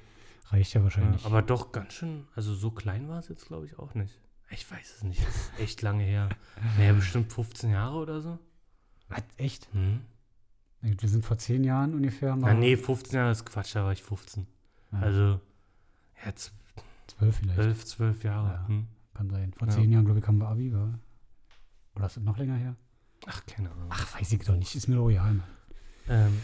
[0.50, 1.24] reicht ja ja, wahrscheinlich.
[1.24, 4.18] aber doch ganz schön, also so klein war es jetzt, glaube ich, auch nicht.
[4.50, 6.28] Ich weiß es nicht, das ist echt lange her.
[6.78, 8.38] Naja, bestimmt 15 Jahre oder so.
[9.08, 9.68] Was, echt?
[9.72, 10.00] Hm?
[10.82, 12.54] Wir sind vor zehn Jahren ungefähr mal.
[12.54, 14.46] Na, nee, 15 Jahre ist Quatsch, da war ich 15.
[14.92, 15.40] Ja, Also,
[16.24, 16.32] ja,
[17.06, 17.58] zwölf vielleicht.
[17.58, 18.48] 11, 12 Jahre.
[18.48, 18.68] Ja.
[18.68, 18.86] Hm?
[19.14, 19.52] Kann sein.
[19.56, 20.98] Vor zehn Jahren, glaube ich, haben wir Abi, war.
[21.94, 22.76] Oder ist das noch länger her?
[23.26, 23.86] Ach, keine Ahnung.
[23.88, 24.74] Ach, weiß ich doch nicht.
[24.74, 25.42] Ist mir doch egal, Mann.
[26.08, 26.40] Ähm,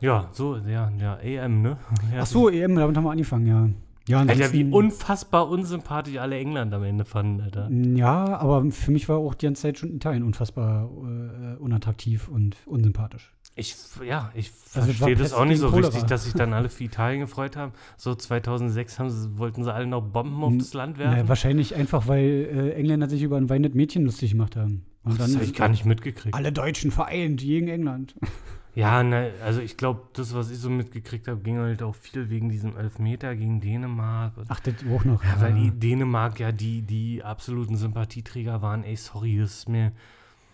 [0.00, 1.76] ja, so, ja, ja, EM, ne?
[2.12, 3.68] Ja, Ach so, EM, damit haben wir angefangen, ja.
[4.08, 7.68] Ja, Alter, wie unfassbar unsympathisch alle England am Ende fanden, Alter.
[7.70, 12.56] Ja, aber für mich war auch die ganze Zeit schon Italien unfassbar äh, unattraktiv und
[12.66, 13.32] unsympathisch.
[13.60, 15.88] Ich, ja, ich Also, verstehe das auch nicht so Cholera.
[15.88, 17.72] richtig, dass sich dann alle für Italien gefreut haben.
[17.98, 21.28] So 2006 haben sie, wollten sie alle noch Bomben auf N- das Land Na, werfen.
[21.28, 24.86] wahrscheinlich einfach, weil äh, Engländer sich über ein weinendes Mädchen lustig gemacht haben.
[25.04, 26.34] Und das habe ich gar nicht mitgekriegt.
[26.34, 28.14] alle Deutschen vereint gegen England.
[28.72, 32.30] Ja, ne, also ich glaube, das, was ich so mitgekriegt habe, ging halt auch viel
[32.30, 34.32] wegen diesem Elfmeter gegen Dänemark.
[34.46, 35.24] Ach, das auch noch.
[35.24, 38.84] ja, weil die Dänemark ja die, die absoluten Sympathieträger waren.
[38.84, 39.90] Ey, sorry, das ist mir.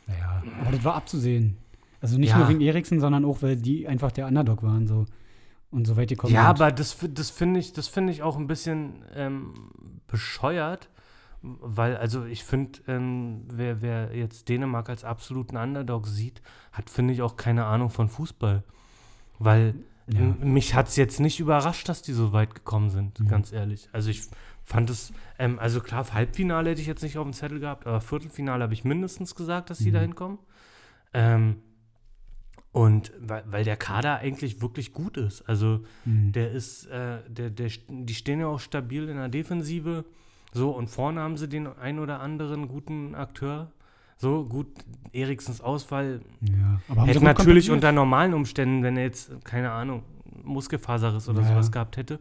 [0.07, 1.59] Naja, aber das war abzusehen.
[2.01, 2.39] Also nicht Ja.
[2.39, 5.07] nur wegen Eriksen, sondern auch, weil die einfach der Underdog waren so
[5.71, 6.49] und so weit gekommen Ja, sind.
[6.51, 9.55] aber das, das finde ich, das finde ich auch ein bisschen ähm,
[10.07, 10.89] bescheuert,
[11.43, 17.13] weil, also ich finde, ähm, wer, wer jetzt Dänemark als absoluten Underdog sieht, hat, finde
[17.15, 18.63] ich, auch keine Ahnung von Fußball.
[19.39, 19.75] Weil
[20.09, 20.21] Ja.
[20.41, 23.29] mich hat es jetzt nicht überrascht, dass die so weit gekommen sind, Mhm.
[23.29, 23.89] ganz ehrlich.
[23.93, 24.23] Also ich
[24.65, 28.01] fand es, ähm, also klar, Halbfinale hätte ich jetzt nicht auf dem Zettel gehabt, aber
[28.01, 29.95] Viertelfinale habe ich mindestens gesagt, dass die Mhm.
[29.95, 30.39] da hinkommen.
[31.13, 31.57] Ähm,
[32.77, 35.49] und weil, weil der Kader eigentlich wirklich gut ist.
[35.49, 36.33] Also Mhm.
[36.33, 40.05] der ist, äh, der, der, die stehen ja auch stabil in der Defensive.
[40.53, 43.71] So, und vorne haben sie den ein oder anderen guten Akteur.
[44.19, 44.67] So, gut,
[45.13, 47.05] Eriksens Ausfall ja.
[47.07, 50.03] hätte natürlich unter normalen Umständen, wenn er jetzt, keine Ahnung,
[50.45, 51.49] Muskelfaserriss oder Ja.
[51.49, 52.19] sowas gehabt hätte,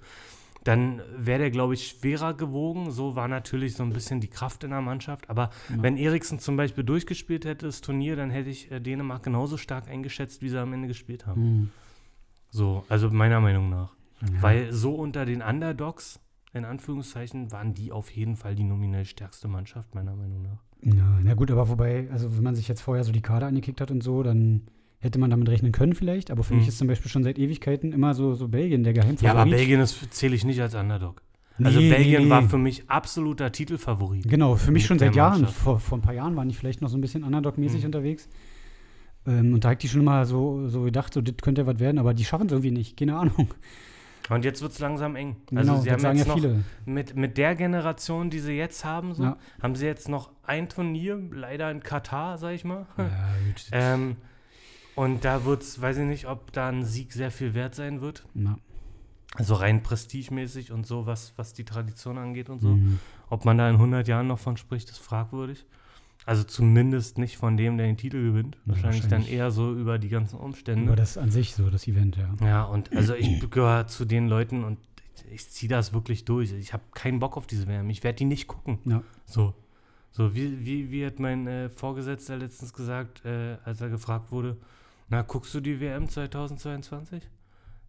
[0.65, 2.91] dann wäre der, glaube ich, schwerer gewogen.
[2.91, 5.30] So war natürlich so ein bisschen die Kraft in der Mannschaft.
[5.30, 5.82] Aber Ja.
[5.84, 9.88] wenn Eriksen zum Beispiel durchgespielt hätte, das Turnier, dann hätte ich äh, Dänemark genauso stark
[9.88, 11.41] eingeschätzt, wie sie am Ende gespielt haben.
[11.41, 11.69] Mhm.
[12.49, 13.93] So, also meiner Meinung nach.
[14.21, 14.41] Ja.
[14.41, 16.19] Weil so unter den Underdogs,
[16.54, 20.63] in Anführungszeichen, waren die auf jeden Fall die nominell stärkste Mannschaft, meiner Meinung nach.
[20.82, 23.82] Ja, na gut, aber wobei, also wenn man sich jetzt vorher so die Kader angekickt
[23.82, 24.67] hat und so, dann
[24.99, 26.31] hätte man damit rechnen können vielleicht.
[26.31, 26.60] Aber für Mhm.
[26.60, 29.23] mich ist zum Beispiel schon seit Ewigkeiten immer so, so Belgien der Geheimfavorit.
[29.23, 31.21] Ja, aber Belgien zähle ich nicht als Underdog.
[31.63, 32.47] Also Nee, Belgien nee, war nee.
[32.49, 34.27] für mich absoluter Titelfavorit.
[34.27, 35.47] Genau, für mich schon seit Jahren.
[35.47, 37.86] Vor, vor ein paar Jahren waren die vielleicht noch so ein bisschen Underdog-mäßig Mhm.
[37.86, 38.27] unterwegs.
[39.27, 41.97] Ähm, und da hätte ich schon mal so, so gedacht, so, das könnte was werden,
[41.97, 42.97] aber die schaffen es irgendwie nicht.
[42.97, 43.53] Keine Ahnung.
[44.29, 45.36] Und jetzt wird es langsam eng.
[45.53, 46.63] Also genau, sie haben sagen jetzt ja noch, viele.
[46.86, 49.38] mit, mit der Generation, die sie jetzt haben, so, Ja.
[49.62, 52.86] haben sie jetzt noch ein Turnier, leider in Katar, sag ich mal.
[52.97, 53.65] Ja, gut.
[53.71, 54.15] Ähm,
[54.95, 58.01] und da wird es, weiß ich nicht, ob da ein Sieg sehr viel wert sein
[58.01, 58.25] wird.
[58.34, 58.58] Na,
[59.36, 62.69] Also rein prestigemäßig und so, was, was die Tradition angeht und so.
[62.75, 62.99] Mhm.
[63.29, 65.65] Ob man da in 100 Jahren noch von spricht, ist fragwürdig.
[66.25, 68.55] Also zumindest nicht von dem, der den Titel gewinnt.
[68.65, 69.34] Ja, Wahrscheinlich, dann wahrscheinlich.
[69.34, 70.86] eher so über die ganzen Umstände.
[70.86, 72.34] Über das an sich so, das Event, ja.
[72.45, 74.79] Ja, und also ich gehöre zu den Leuten und
[75.27, 76.51] ich, ich ziehe das wirklich durch.
[76.53, 77.89] Ich habe keinen Bock auf diese WM.
[77.91, 78.79] Ich werde die nicht gucken.
[78.86, 79.03] Ja.
[79.25, 79.53] So.
[80.12, 84.55] So, wie, wie, wie hat mein äh, Vorgesetzter letztens gesagt, äh, als er gefragt wurde,
[85.10, 87.24] na, guckst du die WM 2022?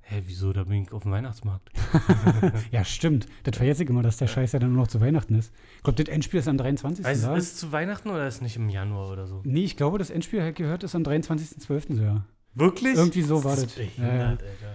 [0.08, 0.52] Hä, wieso?
[0.52, 1.70] Da bin ich auf dem Weihnachtsmarkt.
[2.70, 3.26] Ja, stimmt.
[3.42, 5.52] Das vergesse ich immer, dass der Scheiß ja dann nur noch zu Weihnachten ist.
[5.78, 7.04] Ich glaube, das Endspiel ist am 23.
[7.04, 9.40] Also, ist es zu Weihnachten oder ist es nicht im Januar oder so?
[9.44, 11.96] Nee, ich glaube, das Endspiel, halt gehört, ist am 23.12.
[11.96, 12.24] so, ja.
[12.54, 12.94] Wirklich?
[12.94, 13.64] Irgendwie so war das.
[13.64, 13.74] das.
[13.74, 14.74] Behindert, Alter.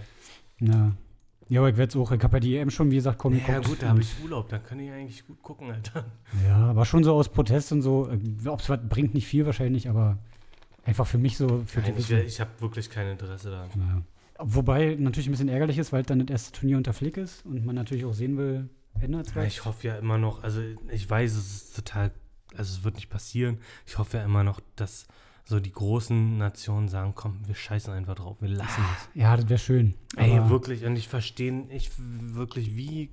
[0.60, 0.92] Ja.
[1.48, 2.12] Ja, aber ich werde es auch.
[2.12, 4.48] Ich habe ja die EM schon, wie gesagt, komm, Ja, gut, da habe ich Urlaub,
[4.48, 6.04] da kann ich eigentlich gut gucken, Alter.
[6.46, 8.08] Ja, aber schon so aus Protest und so.
[8.46, 10.18] Ob es was bringt, nicht viel wahrscheinlich, aber
[10.84, 11.62] einfach für mich so.
[11.66, 13.68] Für Nein, die ich, ich habe wirklich kein Interesse daran.
[13.76, 14.02] ja.
[14.44, 17.64] Wobei natürlich ein bisschen ärgerlich ist, weil dann das erste Turnier unter Flick ist und
[17.64, 18.68] man natürlich auch sehen will,
[19.00, 22.10] ändert es Ja, ich hoffe ja immer noch, also ich weiß, es ist total,
[22.56, 23.58] also es wird nicht passieren.
[23.86, 25.06] Ich hoffe ja immer noch, dass
[25.44, 29.08] so die großen Nationen sagen, komm, wir scheißen einfach drauf, wir lassen es.
[29.14, 29.94] Ja, das wäre schön.
[30.16, 33.10] Ey, wirklich, und ich verstehe ich wirklich, wie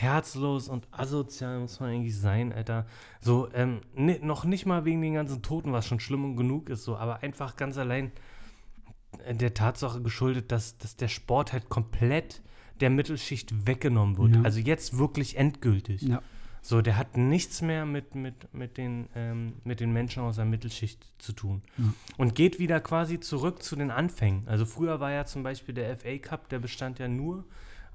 [0.00, 2.86] herzlos und asozial muss man eigentlich sein, Alter.
[3.20, 6.70] So, ähm, ni- noch nicht mal wegen den ganzen Toten, was schon schlimm und genug
[6.70, 8.12] ist, so, aber einfach ganz allein
[9.24, 12.42] äh, der Tatsache geschuldet, dass, dass der Sport halt komplett
[12.80, 14.36] der Mittelschicht weggenommen wird.
[14.36, 14.42] Ja.
[14.42, 16.02] Also jetzt wirklich endgültig.
[16.02, 16.22] Ja.
[16.62, 20.44] So, der hat nichts mehr mit, mit, mit, den, ähm, mit den Menschen aus der
[20.44, 21.62] Mittelschicht zu tun.
[21.76, 21.84] Ja.
[22.18, 24.46] Und geht wieder quasi zurück zu den Anfängen.
[24.46, 27.44] Also früher war ja zum Beispiel der FA Cup, der bestand ja nur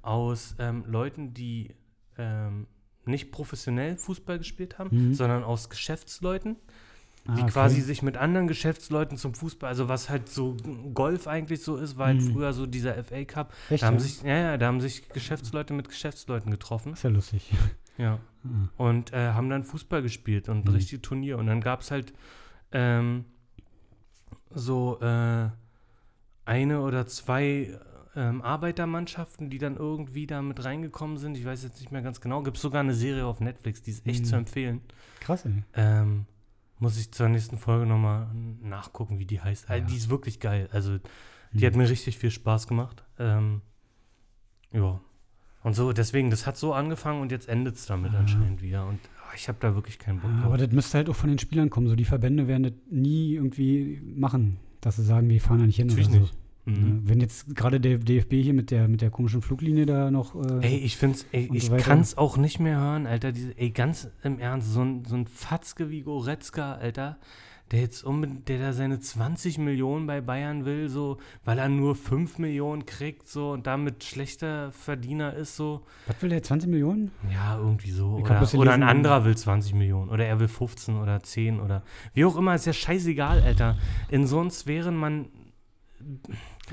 [0.02, 1.76] aus ähm, Leuten, die
[2.17, 2.67] ähm,
[3.06, 5.13] nicht professionell Fußball gespielt haben, Mhm.
[5.13, 6.56] sondern aus Geschäftsleuten,
[7.26, 7.52] Ah, die okay.
[7.52, 10.58] quasi sich mit anderen Geschäftsleuten zum Fußball, also was halt so
[10.93, 12.32] Golf eigentlich so ist, war halt Mhm.
[12.34, 13.54] früher so dieser FA Cup.
[13.69, 13.99] Echt, Da haben ja?
[14.02, 16.93] sich, ja, ja, da haben sich Geschäftsleute mit Geschäftsleuten getroffen.
[16.93, 17.52] ist ja lustig.
[17.97, 18.19] Ja.
[18.43, 18.69] Ah.
[18.76, 20.71] Und äh, haben dann Fußball gespielt und Mhm.
[20.73, 21.38] richtig Turnier.
[21.38, 22.12] Und dann gab es halt
[22.73, 23.23] ähm,
[24.49, 25.49] so äh,
[26.45, 27.80] eine oder zwei
[28.15, 31.38] ähm, Arbeitermannschaften, die dann irgendwie da mit reingekommen sind.
[31.38, 32.43] Ich weiß jetzt nicht mehr ganz genau.
[32.43, 34.26] Gibt es sogar eine Serie auf Netflix, die ist echt Mhm.
[34.26, 34.82] zu empfehlen.
[35.19, 35.63] Krass, ey.
[35.76, 36.26] Ähm,
[36.80, 38.28] muss ich zur nächsten Folge nochmal
[38.62, 39.69] nachgucken, wie die heißt.
[39.69, 39.88] Also, Ja.
[39.89, 40.69] die ist wirklich geil.
[40.71, 40.97] Also,
[41.54, 41.65] die Mhm.
[41.65, 43.04] hat mir richtig viel Spaß gemacht.
[43.19, 43.62] Ähm,
[44.71, 44.99] ja.
[45.63, 48.19] Und so, deswegen, das hat so angefangen und jetzt endet es damit Ah.
[48.19, 48.86] anscheinend wieder.
[48.86, 50.45] Und ah, ich habe da wirklich keinen Bock drauf.
[50.45, 51.88] aber das müsste halt auch von den Spielern kommen.
[51.88, 55.78] So die Verbände werden das nie irgendwie machen, dass sie sagen, wir fahren da nicht
[55.78, 56.34] hin Natürlich oder nicht.
[56.65, 56.71] So.
[56.71, 56.78] Mhm.
[56.78, 57.02] Ne?
[57.04, 60.36] Wenn jetzt gerade der DFB hier mit der, mit der komischen Fluglinie da noch.
[60.36, 63.32] Äh, Ey, ich find's, ey, ich so kann's auch nicht mehr hören, Alter.
[63.32, 67.17] Diese, ey, ganz im Ernst, so ein, so ein Fatzke wie Goretzka, Alter,
[67.71, 71.95] der jetzt unbedingt, der da seine 20 Millionen bei Bayern will, so, weil er nur
[71.95, 75.82] 5 Millionen kriegt, so, und damit schlechter Verdiener ist, so.
[76.08, 76.43] was will der?
[76.43, 77.12] 20 Millionen?
[77.32, 78.19] Ja, irgendwie so.
[78.19, 80.10] Ich Oder, oder ein anderer will 20 Millionen.
[80.10, 83.78] Oder er will 15 oder 10 oder wie auch immer, ist ja scheißegal, Alter.
[84.10, 85.28] In so einen Sphären, man,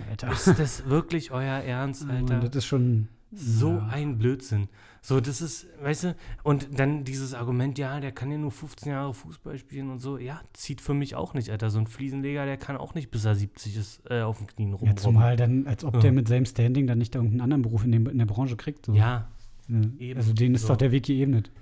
[0.08, 0.32] Alter.
[0.32, 2.40] ist das wirklich euer Ernst, Alter?
[2.40, 3.08] Das ist schon.
[3.32, 3.86] So ja.
[3.92, 4.68] ein Blödsinn.
[5.02, 8.90] So, das ist, weißt du, und dann dieses Argument, ja, der kann ja nur 15
[8.90, 11.70] Jahre Fußball spielen und so, ja, zieht für mich auch nicht, Alter.
[11.70, 14.70] So ein Fliesenleger, der kann auch nicht bis er 70 ist, äh, auf den Knien
[14.70, 14.96] Ja, rumrobben.
[14.96, 16.00] zumal dann, als ob Ja.
[16.00, 18.56] der mit seinem Standing dann nicht da irgendeinen anderen Beruf in, dem, in der Branche
[18.56, 18.86] kriegt.
[18.86, 18.94] So.
[18.94, 19.28] Ja,
[19.68, 20.16] eben.
[20.18, 20.68] Also denen ist So.
[20.68, 21.52] doch der Weg geebnet.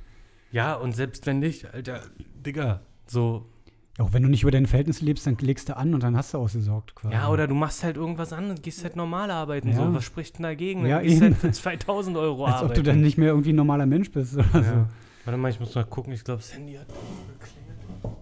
[0.51, 2.01] ja, und selbst wenn nicht, Alter,
[2.47, 3.47] Digga, so,
[3.99, 6.33] Auch wenn du nicht über deine Verhältnisse lebst, dann legst du an und dann hast
[6.33, 7.15] du ausgesorgt quasi.
[7.15, 9.75] ja, oder du machst halt irgendwas anderes, gehst halt normal arbeiten, Ja.
[9.75, 10.83] so, was spricht denn dagegen?
[10.83, 11.25] Dann Ja, gehst eben.
[11.35, 12.71] halt für 2000 Euro Als arbeiten.
[12.71, 14.59] ob du dann nicht mehr irgendwie ein normaler Mensch bist oder so.
[14.61, 14.89] ja.
[15.25, 18.19] Warte mal, ich muss mal gucken, ich glaube, das Handy hat geklingelt.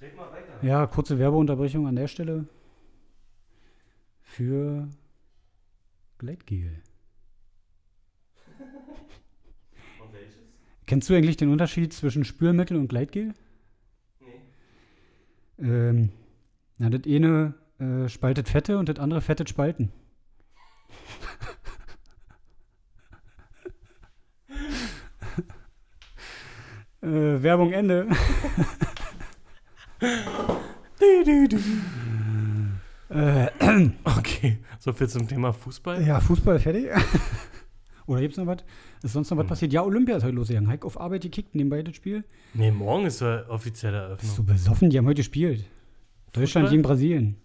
[0.00, 0.66] Red mal weiter.
[0.66, 2.46] Ja, kurze Werbeunterbrechung an der Stelle.
[4.22, 4.88] Für
[6.18, 6.80] Gleitgel.
[10.00, 10.34] Und welches?
[10.86, 13.34] Kennst du eigentlich den Unterschied zwischen Spülmittel und Gleitgel?
[15.58, 16.10] Ähm,
[16.78, 19.92] na, das eine äh, spaltet Fette und das andere fettet Spalten.
[27.02, 28.08] äh, Werbung Ende.
[33.08, 33.46] äh,
[34.04, 36.02] Okay, so viel zum Thema Fußball.
[36.02, 36.88] ja, Fußball fertig.
[38.06, 38.58] Oder gibt's noch was?
[39.02, 39.48] Ist sonst noch was Hm.
[39.48, 39.72] passiert?
[39.72, 40.68] Ja, Olympia ist heute losgegangen.
[40.70, 42.24] Heik auf Arbeit gekickt, nebenbei das Spiel.
[42.54, 44.46] Nee, morgen ist ja offizielle Bist du Eröffnung.
[44.46, 44.90] besoffen?
[44.90, 45.64] Die haben heute gespielt.
[46.32, 47.36] Deutschland gegen Brasilien.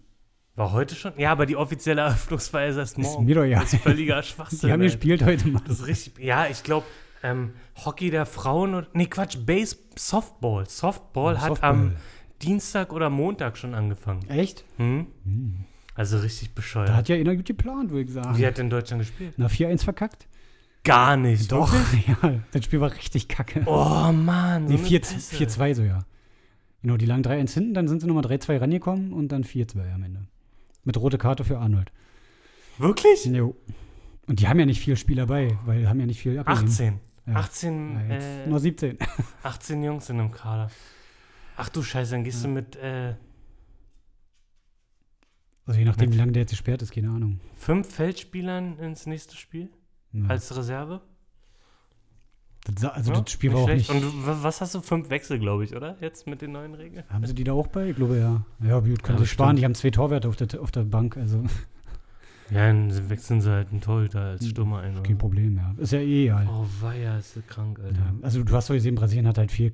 [0.54, 1.12] War heute schon?
[1.16, 3.24] Ja, aber die offizielle Eröffnungsfeier ist erst Ist morgen.
[3.24, 3.60] mir doch ja.
[3.60, 4.68] Das ist völliger Schwachsinn.
[4.68, 5.62] Die haben gespielt heute mal.
[5.66, 6.18] Das ist richtig.
[6.22, 6.84] Ja, ich glaube,
[7.22, 7.52] ähm,
[7.84, 8.86] Hockey der Frauen oder.
[8.92, 10.68] Nee, Quatsch, Base, Softball.
[10.68, 11.70] Softball hat Softball.
[11.70, 11.96] am
[12.42, 14.28] Dienstag oder Montag schon angefangen.
[14.28, 14.64] Echt?
[14.76, 15.06] Hm?
[15.24, 15.54] Hm.
[15.94, 16.90] Also richtig Da bescheuert.
[16.92, 18.36] hat ja einer gut geplant, würde ich sagen.
[18.36, 19.34] Wie hat denn Deutschland gespielt?
[19.38, 20.26] Na, 4-1 verkackt?
[20.84, 21.52] Gar nicht.
[21.52, 22.06] Doch, wirklich?
[22.22, 22.40] ja.
[22.50, 23.62] Das Spiel war richtig kacke.
[23.66, 24.66] Oh Mann.
[24.66, 25.36] So nee, eine 4 Pisse.
[25.36, 26.04] 4-2 so, ja.
[26.82, 30.02] Genau, die lagen 3-1 hinten, dann sind sie nochmal 3-2 rangekommen und dann 4-2 am
[30.02, 30.26] Ende.
[30.84, 31.92] Mit rote Karte für Arnold.
[32.78, 33.24] Wirklich?
[33.26, 33.54] Jo.
[34.26, 36.66] Und die haben ja nicht viel Spiel dabei, weil haben ja nicht viel abgegeben.
[36.68, 37.00] 18.
[37.26, 37.34] Ja.
[37.36, 38.98] 18, Ja, äh, nur 17.
[39.44, 40.70] 18 Jungs in einem Kader.
[41.56, 42.48] Ach du Scheiße, dann gehst Ja.
[42.48, 43.14] du mit äh,
[45.66, 47.38] Also je nachdem, wie lange der jetzt gesperrt ist, keine Ahnung.
[47.54, 49.68] fünf Feldspielern ins nächste Spiel
[50.12, 50.26] Ja.
[50.28, 51.00] als Reserve.
[52.74, 53.92] das, also Ja, das Spiel war auch schlecht.
[53.92, 54.04] nicht.
[54.04, 54.80] Und was hast du?
[54.80, 55.96] Fünf Wechsel, glaube ich, oder?
[56.00, 57.04] Jetzt mit den neuen Regeln?
[57.08, 57.90] Haben sie die da auch bei?
[57.90, 58.44] Ich glaube ja.
[58.66, 59.56] Ja, gut, können Ja, sie sparen.
[59.56, 61.42] Die haben zwei Torwerte auf der, auf der Bank, also
[62.50, 64.94] Ja, dann wechseln sie halt einen Torhüter als Hm, Stürmer ein.
[64.94, 65.14] kein Oder?
[65.16, 65.74] Problem, ja.
[65.78, 66.46] Ist ja eh egal.
[66.50, 67.96] Oh, weia, ist das krank, Alter.
[67.98, 68.14] Ja.
[68.22, 69.72] Also du hast doch gesehen, Brasilien hat halt viel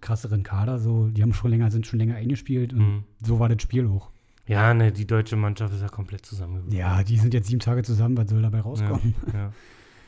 [0.00, 1.08] krasseren Kader, so.
[1.08, 3.04] Die haben schon länger, sind schon länger eingespielt und Hm.
[3.22, 4.10] so war das Spiel auch.
[4.48, 6.76] Ja, ne, die deutsche Mannschaft ist ja komplett zusammengebrochen.
[6.76, 9.14] Ja, die sind jetzt sieben Tage zusammen, was soll dabei rauskommen?
[9.32, 9.52] Ja.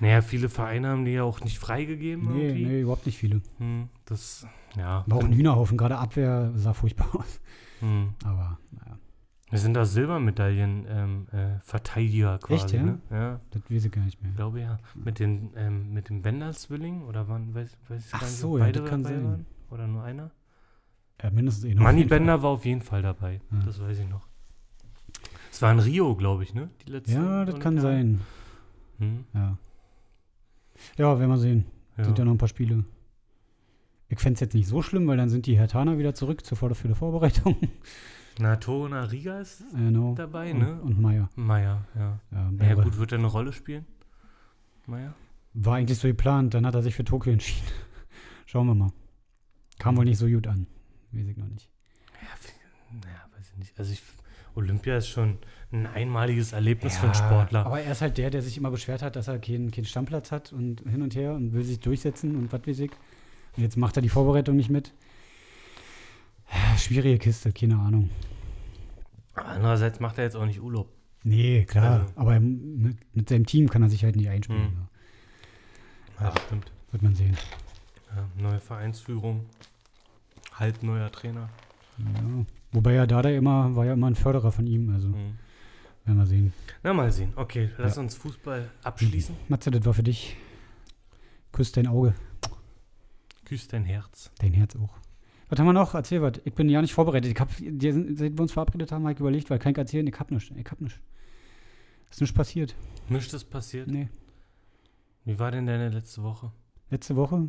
[0.00, 2.32] Naja, viele Vereine haben die ja auch nicht freigegeben.
[2.32, 2.64] Nee, irgendwie.
[2.64, 3.42] nee, überhaupt nicht viele.
[3.58, 5.04] Hm, das, ja.
[5.06, 7.38] War auch ein Hühnerhaufen, gerade Abwehr sah furchtbar aus.
[7.80, 8.14] Hm.
[8.24, 8.98] Aber naja,
[9.50, 12.64] Wir sind da Silbermedaillen ähm, äh, Verteidiger quasi.
[12.64, 12.82] Echt, ja?
[12.82, 12.98] Ne?
[13.10, 14.30] Ja, das weiß ich gar nicht mehr.
[14.30, 14.78] ich glaube ja.
[14.94, 18.52] Mit den, ähm, mit dem Bender-Zwilling oder wann, weiß, weiß ich Ach gar nicht, so,
[18.52, 19.24] ob ja, beide das kann sein.
[19.24, 19.46] waren?
[19.70, 20.30] Oder nur einer?
[21.22, 21.82] Ja, mindestens eh noch.
[21.82, 22.04] Manny.
[22.04, 23.42] Bender war auf jeden Fall dabei.
[23.52, 23.58] Ja.
[23.66, 24.29] Das weiß ich noch.
[25.50, 26.70] Es war in Rio, glaube ich, ne?
[26.86, 27.96] Die letzte Ja, das kann Olympiade.
[27.96, 28.20] sein.
[28.98, 29.24] Hm?
[29.34, 29.58] Ja.
[30.96, 31.66] Ja, werden wir sehen.
[31.96, 32.04] Ja.
[32.04, 32.84] Sind ja noch ein paar Spiele.
[34.08, 36.56] Ich fände es jetzt nicht so schlimm, weil dann sind die Hertaner wieder zurück zur
[36.56, 37.56] Vorder- für die Vorbereitung.
[38.38, 40.14] Na, Toruna Riga ist genau.
[40.14, 40.80] dabei, und, ne?
[40.82, 41.28] Und Meier.
[41.36, 42.20] Meier, ja.
[42.30, 43.84] Ja, Ja, gut, wird er eine Rolle spielen?
[44.86, 45.14] Meier?
[45.52, 47.66] War eigentlich so geplant, dann hat er sich für Tokio entschieden.
[48.46, 48.92] Schauen wir mal.
[49.78, 50.66] Kam wohl nicht so gut an.
[51.12, 51.68] Weiß ich noch nicht.
[52.92, 53.78] Naja, weiß ich nicht.
[53.78, 54.02] Also ich,
[54.60, 55.38] Olympia ist schon
[55.72, 57.66] ein einmaliges Erlebnis für einen Sportler.
[57.66, 60.30] Aber er ist halt der, der sich immer beschwert hat, dass er keinen, keinen Stammplatz
[60.32, 62.90] hat und hin und her und will sich durchsetzen und was weiß ich.
[63.56, 64.92] Und jetzt macht er die Vorbereitung nicht mit.
[66.78, 68.10] Schwierige Kiste, keine Ahnung.
[69.34, 70.88] Andererseits macht er jetzt auch nicht Urlaub.
[71.22, 72.00] Nee, klar.
[72.00, 74.62] Also- aber mit, mit seinem Team kann er sich halt nicht einspielen.
[74.66, 74.86] Hm.
[76.18, 76.24] Ja.
[76.26, 76.70] Ja, stimmt.
[76.90, 77.36] Wird man sehen.
[78.14, 79.46] Ja, neue Vereinsführung,
[80.54, 81.48] halb neuer Trainer.
[81.98, 82.44] Ja.
[82.72, 84.90] Wobei ja Dada immer, war ja immer ein Förderer von ihm.
[84.90, 85.34] Also Hm.
[86.04, 86.52] werden wir sehen.
[86.82, 87.32] Na, mal sehen.
[87.36, 88.02] Okay, lass Ja.
[88.02, 89.34] uns Fußball abschließen.
[89.48, 90.36] Matze, das war für dich.
[91.52, 92.14] Küsst dein Auge,
[93.44, 94.30] Küss dein Herz.
[94.38, 94.96] dein Herz auch.
[95.48, 95.94] Was haben wir noch?
[95.94, 96.34] Erzähl was.
[96.44, 97.32] Ich bin ja nicht vorbereitet.
[97.32, 97.68] Ich hab, seit
[98.36, 100.52] wir uns verabredet haben, habe ich überlegt, weil ich erzählen, ich hab nichts.
[100.54, 101.00] Ich hab nichts.
[102.08, 102.76] Ist nichts passiert.
[103.08, 103.88] Nichts ist passiert.
[103.88, 104.08] Nee.
[105.24, 106.52] Wie war denn deine letzte Woche?
[106.90, 107.48] Letzte Woche.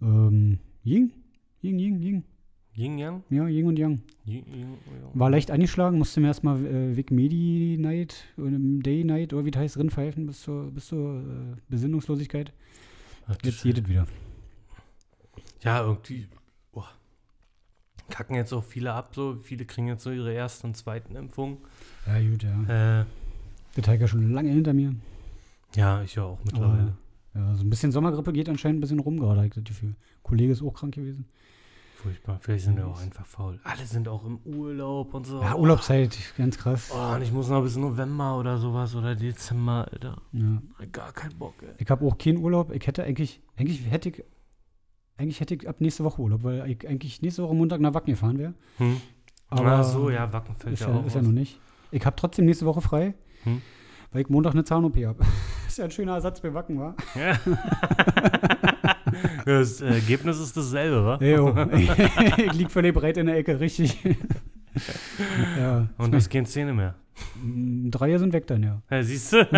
[0.00, 1.12] Ähm, Ying?
[1.62, 2.24] Ying, Ying, Ying.
[2.76, 3.24] Yin Yang?
[3.30, 4.00] Ja, Ying und Yang.
[4.24, 4.78] Yin, Yin, Yang.
[5.14, 9.50] War leicht angeschlagen, musste mir erstmal äh, Vic Medi Night oder Day Night oder wie
[9.50, 12.52] das heißt, rinpfeifen bis zur, bis zur äh, Besinnungslosigkeit.
[13.26, 14.06] Ach, Jetzt geht es wieder.
[15.62, 16.26] Ja, irgendwie
[16.72, 16.88] boah,
[18.08, 19.10] kacken jetzt auch viele ab.
[19.14, 19.36] So.
[19.42, 21.58] Viele kriegen jetzt so ihre ersten und zweiten Impfungen.
[22.06, 23.00] Ja, gut, ja.
[23.00, 23.04] Äh,
[23.76, 24.94] Der Tiger schon lange hinter mir.
[25.74, 26.96] ja, ich ja auch mittlerweile.
[27.34, 29.64] Aber, ja, so ein bisschen Sommergrippe geht anscheinend ein bisschen rum gerade, habe ich das
[29.64, 29.94] Gefühl.
[30.22, 31.26] Kollege ist auch krank gewesen.
[32.02, 32.38] Furchtbar.
[32.40, 33.60] Vielleicht sind wir auch einfach faul.
[33.62, 35.42] Alle sind auch im Urlaub und so.
[35.42, 36.90] Ja, Urlaubszeit, ganz krass.
[36.94, 40.16] Oh, und ich muss noch bis November oder sowas oder Dezember, Alter.
[40.32, 40.62] Ja.
[40.92, 41.74] Gar keinen Bock, ey.
[41.78, 42.70] Ich habe auch keinen Urlaub.
[42.72, 44.24] Ich hätte eigentlich, eigentlich hätte ich,
[45.18, 48.12] eigentlich hätte ich ab nächste Woche Urlaub, weil ich eigentlich nächste Woche Montag nach Wacken
[48.14, 48.54] gefahren wäre.
[48.78, 49.00] Hm?
[49.48, 51.58] Aber Ach so, ja, Wacken fällt ist ja, ja, auch ist ja noch nicht.
[51.90, 53.60] Ich habe trotzdem nächste Woche frei, Hm?
[54.12, 55.22] weil ich Montag eine Zahn-OP habe.
[55.66, 56.94] ist ja ein schöner Ersatz bei Wacken, wa?
[57.14, 57.38] Ja.
[59.44, 61.18] das Ergebnis ist dasselbe, wa?
[61.22, 61.54] Jo.
[61.74, 63.98] ich lieg völlig breit in der Ecke, richtig.
[65.58, 65.88] ja.
[65.98, 66.94] Und es gehen Zähne mehr.
[67.42, 68.82] Mm, Drei sind weg dann, ja.
[68.90, 69.46] Ja, siehst du?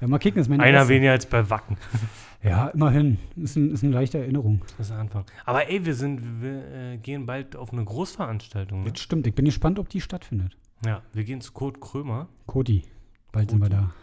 [0.00, 0.94] Ja, mal kicken, ist meine Einer erste.
[0.94, 1.76] weniger als bei Wacken.
[2.42, 3.18] Ja, immerhin.
[3.36, 4.60] Ist, ein, ist eine leichte Erinnerung.
[4.76, 5.24] Das ist der Anfang.
[5.44, 8.84] Aber ey, wir sind, wir äh, gehen bald auf eine Großveranstaltung.
[8.84, 8.90] Ne?
[8.92, 9.26] Das stimmt.
[9.26, 10.56] Ich bin gespannt, ob die stattfindet.
[10.84, 12.28] Ja, wir gehen zu Kurt Krömer.
[12.46, 12.82] Koti.
[13.30, 13.80] Bald sind wir Koti.
[13.80, 13.94] da.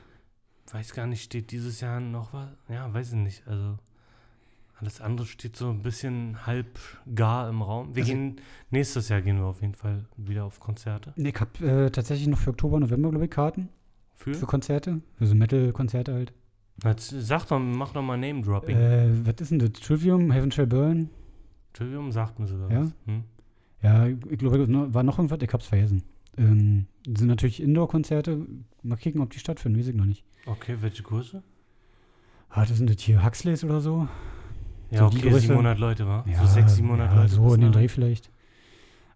[0.72, 2.50] Weiß gar nicht, steht dieses Jahr noch was?
[2.70, 3.48] Ja, weiß ich nicht.
[3.48, 3.78] Also
[4.80, 6.80] alles andere steht so ein bisschen halb
[7.16, 7.96] gar im Raum.
[7.96, 11.14] Wir Also- gehen, nächstes Jahr gehen wir auf jeden Fall wieder auf Konzerte.
[11.16, 13.70] Nee, ich habe äh, tatsächlich noch für Oktober, November, glaube ich, Karten
[14.16, 14.34] Für?
[14.34, 15.02] für Konzerte.
[15.16, 16.34] Für so Metal-Konzerte halt.
[16.98, 18.78] Z- sag doch, mach doch mal Name-Dropping.
[18.78, 19.72] Äh, was ist denn das?
[19.74, 21.10] Trivium, Heaven Shall Burn?
[21.74, 22.82] Trivium sagt mir sogar Ja?
[22.84, 22.94] was.
[23.06, 23.24] Hm?
[23.82, 26.04] Ja, ich glaube, es war noch irgendwas, ich hab's vergessen.
[26.38, 28.46] Ähm, das sind natürlich Indoor-Konzerte.
[28.84, 30.24] Mal kicken, ob die stattfinden, weiß ich noch nicht.
[30.45, 31.43] Okay, welche Kurse?
[32.49, 34.08] Ah, das sind das hier Huxleys oder so?
[34.89, 35.41] Ja, So okay, Größe.
[35.47, 36.25] 700 Leute, wa?
[36.28, 37.34] Ja, so 600, 700 ja, Leute.
[37.34, 38.32] so in den Dreh vielleicht.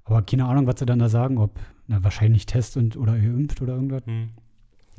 [0.05, 3.61] Aber keine Ahnung, was sie dann da sagen, ob, na, wahrscheinlich Test und oder geimpft
[3.61, 4.05] oder irgendwas.
[4.05, 4.29] Hm.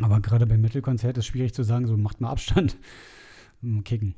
[0.00, 2.76] Aber gerade beim Metal-Konzert ist schwierig zu sagen, so macht mal Abstand.
[3.84, 4.14] Kicken.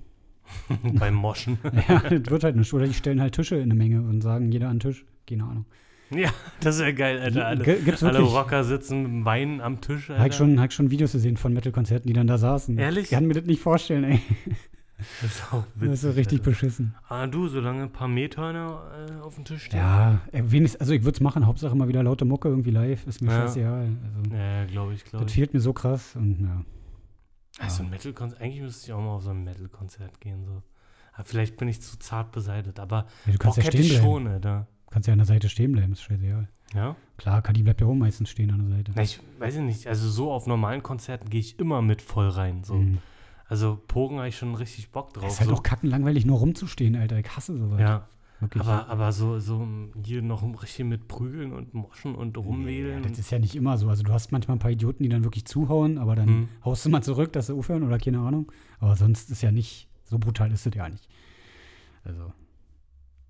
[0.94, 1.58] Beim Moschen.
[1.88, 2.72] Ja, das wird halt nicht.
[2.72, 5.04] Oder die stellen halt Tische in eine Menge und sagen, jeder an den Tisch.
[5.26, 5.66] Keine Ahnung.
[6.10, 7.46] ja, das wäre geil, Alter.
[7.46, 8.34] Alle, Gibt's alle wirklich?
[8.34, 10.20] Rocker sitzen mit dem Wein am Tisch, Alter.
[10.20, 12.78] Habe ich, schon, hab ich schon Videos gesehen von Metal-Konzerten, die dann da saßen.
[12.78, 13.04] Ehrlich?
[13.04, 14.20] Ich kann mir das nicht vorstellen, ey.
[15.20, 15.88] Das ist auch witzig.
[15.90, 16.50] Das ist so richtig Alter.
[16.50, 16.94] beschissen.
[17.08, 19.78] Ah, du, solange ein paar Methörner äh, auf dem Tisch stehen.
[19.80, 23.20] Ja, wenigstens, also ich würde es machen, Hauptsache mal wieder laute Mucke irgendwie live, ist
[23.20, 23.42] mir Ja.
[23.42, 23.88] scheißegal.
[24.16, 25.36] Also, Ja, glaube ich, glaube das ich.
[25.36, 26.64] fehlt mir so krass und ja.
[27.58, 30.44] Also ein Metal-Konzert, eigentlich müsste ich auch mal auf so ein Metal-Konzert gehen.
[30.46, 30.62] So.
[31.12, 33.86] Aber vielleicht bin ich zu zart beseitigt, aber ja du kannst Bock ja hätte stehen
[33.86, 34.04] ich bleiben.
[34.12, 34.66] schon, Alter.
[34.86, 36.48] Du kannst ja an der Seite stehen bleiben, ist scheißegal.
[36.74, 36.96] Ja?
[37.16, 38.92] Klar, Kadi bleibt ja auch meistens stehen an der Seite.
[38.94, 42.28] Na, ich weiß ja nicht, also so auf normalen Konzerten gehe ich immer mit voll
[42.28, 42.64] rein.
[42.64, 42.74] So.
[42.74, 42.98] Mhm.
[43.48, 45.26] Also Pogen habe ich schon richtig Bock drauf.
[45.26, 45.56] Es ist halt so.
[45.56, 47.18] auch kackenlangweilig, nur rumzustehen, Alter.
[47.20, 47.80] Ich hasse sowas.
[47.80, 48.08] ja,
[48.40, 48.62] wirklich.
[48.64, 49.66] aber, aber so, so
[50.04, 53.02] hier noch richtig mit Prügeln und Moschen und Ja, Rumwedeln.
[53.04, 53.88] das ist ja nicht immer so.
[53.88, 56.48] Also du hast manchmal ein paar Idioten, die dann wirklich zuhauen, aber dann Hm.
[56.64, 58.50] haust du mal zurück, dass sie aufhören oder keine Ahnung.
[58.80, 61.08] Aber sonst ist ja nicht, so brutal ist es ja nicht.
[62.04, 62.32] Also,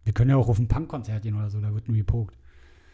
[0.07, 2.39] wir können ja auch auf ein Punkkonzert gehen oder so, da wird nur gepokt.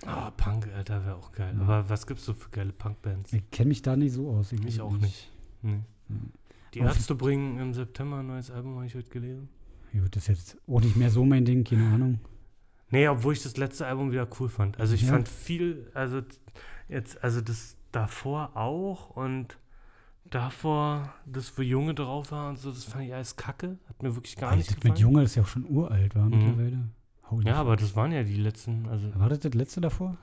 [0.05, 1.55] Ah, Punk, Alter, wäre auch geil.
[1.57, 1.63] Ja.
[1.63, 3.33] Aber was gibt's so für geile Punkbands?
[3.33, 4.51] Ich kenne mich da nicht so aus.
[4.51, 5.31] Ich auch nicht.
[5.63, 5.79] Nee.
[6.09, 6.33] Hm.
[6.75, 9.49] Die Ärzte bringen im September ein neues Album, habe ich heute gelesen.
[9.93, 12.19] Gut, das ist jetzt auch nicht mehr so mein Ding, keine Ahnung.
[12.91, 14.81] Nee, obwohl ich das letzte Album wieder cool fand.
[14.81, 15.09] Also ich Ja.
[15.11, 16.23] fand viel, also
[16.89, 19.59] jetzt, also das davor auch und
[20.25, 23.79] davor, das wo Junge drauf war und so, das fand ich alles kacke.
[23.89, 24.93] Hat mir wirklich gar Weil nicht das gefallen.
[24.95, 26.31] mit Junge ist ja auch schon uralt, war Mhm.
[26.31, 26.89] mittlerweile.
[27.33, 29.09] Holy ja, aber das waren ja die letzten, also.
[29.19, 30.17] War das das letzte davor?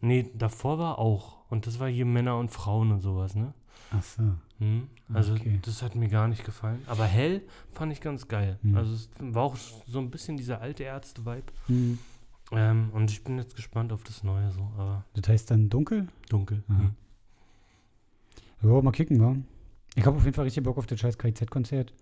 [0.00, 1.36] Nee, davor war auch.
[1.48, 3.54] Und das war hier Männer und Frauen und sowas, ne?
[3.92, 4.22] Ach so.
[4.58, 4.88] Hm?
[5.12, 5.60] Also Okay.
[5.62, 6.82] das hat mir gar nicht gefallen.
[6.86, 8.58] Aber hell fand ich ganz geil.
[8.62, 8.76] Hm.
[8.76, 11.52] Also es war auch so ein bisschen dieser alte Ärzte-Vibe.
[11.68, 11.98] Hm.
[12.52, 16.08] Ähm, und ich bin jetzt gespannt auf das Neue so, aber Das heißt dann dunkel?
[16.28, 16.62] dunkel.
[16.68, 16.78] Ja.
[16.78, 16.94] Hm.
[18.62, 19.36] Ja, mal kicken, wa?
[19.94, 21.92] Ich habe auf jeden Fall richtig Bock auf das scheiß KIZ-Konzert.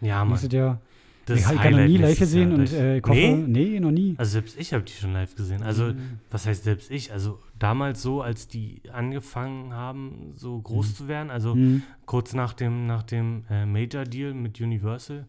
[0.00, 0.48] Ja, Ja, Mann.
[0.50, 0.80] ja,
[1.26, 3.44] Das ich habe noch nie live gesehen Jahr und äh, hoffe, Nee?
[3.46, 4.14] nee, noch nie.
[4.18, 5.62] Also selbst ich habe die schon live gesehen.
[5.62, 6.18] Also Mhm.
[6.30, 7.12] was heißt selbst ich?
[7.12, 10.94] Also damals so, als die angefangen haben, so groß Mhm.
[10.94, 11.82] zu werden, also Hm.
[12.06, 15.26] kurz nach dem, nach dem äh, Major Deal mit Universal,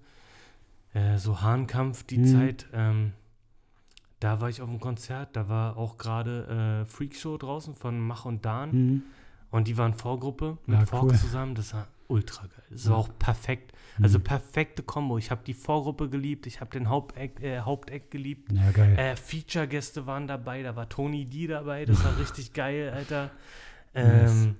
[0.94, 2.26] äh, so Hahnkampf die Mhm.
[2.26, 3.14] Zeit, ähm,
[4.20, 8.26] da war ich auf dem Konzert, da war auch gerade äh, Freakshow draußen von Mach
[8.26, 9.04] und Dan Hm.
[9.52, 11.16] und die waren Vorgruppe mit Ja, Fork cool.
[11.16, 12.64] zusammen, das war ultra geil.
[12.72, 14.24] Das war auch perfekt, also Hm.
[14.24, 15.18] perfekte Kombo.
[15.18, 18.52] Ich habe die Vorgruppe geliebt, ich habe den Haupteck, äh, Haupteck geliebt.
[18.52, 18.98] Ja, geil.
[18.98, 23.30] Äh, Feature-Gäste waren dabei, da war Tony D dabei, das war richtig geil, Alter.
[23.96, 24.56] Ähm,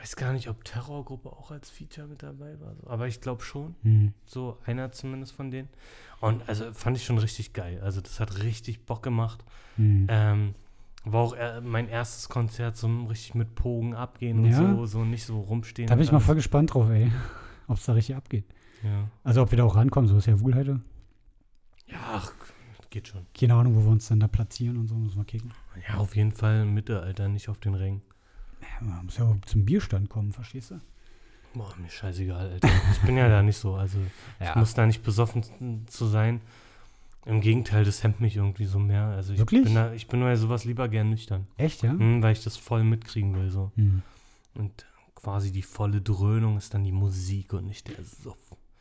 [0.00, 2.88] weiß gar nicht, ob Terrorgruppe auch als Feature mit dabei war, so.
[2.88, 4.12] aber ich glaube schon, Hm.
[4.26, 5.68] so einer zumindest von denen.
[6.20, 9.44] Und also fand ich schon richtig geil, also das hat richtig Bock gemacht.
[9.76, 10.06] Hm.
[10.08, 10.54] Ähm,
[11.04, 14.56] war auch äh, mein erstes Konzert zum richtig mit Pogen abgehen und Ja?
[14.58, 15.86] so, so nicht so rumstehen.
[15.88, 17.12] Da bin ich mal voll gespannt drauf, ey.
[17.68, 18.44] Ob es da richtig abgeht.
[18.82, 20.80] Ja, Also ob wir da auch rankommen, so ist ja wohl heute.
[21.86, 22.32] ja ach,
[22.90, 23.26] geht schon.
[23.38, 25.50] Keine Ahnung, wo wir uns dann da platzieren und so, muss mal kicken.
[25.88, 28.02] Ja, auf jeden Fall Mitte, Alter, nicht auf den Rängen.
[28.60, 30.80] Ja, man muss ja auch zum Bierstand kommen, verstehst du?
[31.54, 32.68] Boah, mir scheißegal, Alter.
[32.92, 33.74] Ich bin ja da nicht so.
[33.74, 33.98] Also,
[34.40, 36.40] ich muss da nicht besoffen zu sein.
[37.24, 39.04] Im Gegenteil, das hemmt mich irgendwie so mehr.
[39.06, 39.64] Also, ich Wirklich?
[39.64, 41.46] bin da, ich bin bei sowas lieber gern nüchtern.
[41.56, 41.90] Echt, ja?
[41.90, 43.72] Hm, weil ich das voll mitkriegen will, so.
[43.74, 44.02] Hm.
[44.54, 48.38] Und quasi die volle Dröhnung ist dann die Musik und nicht der Suff.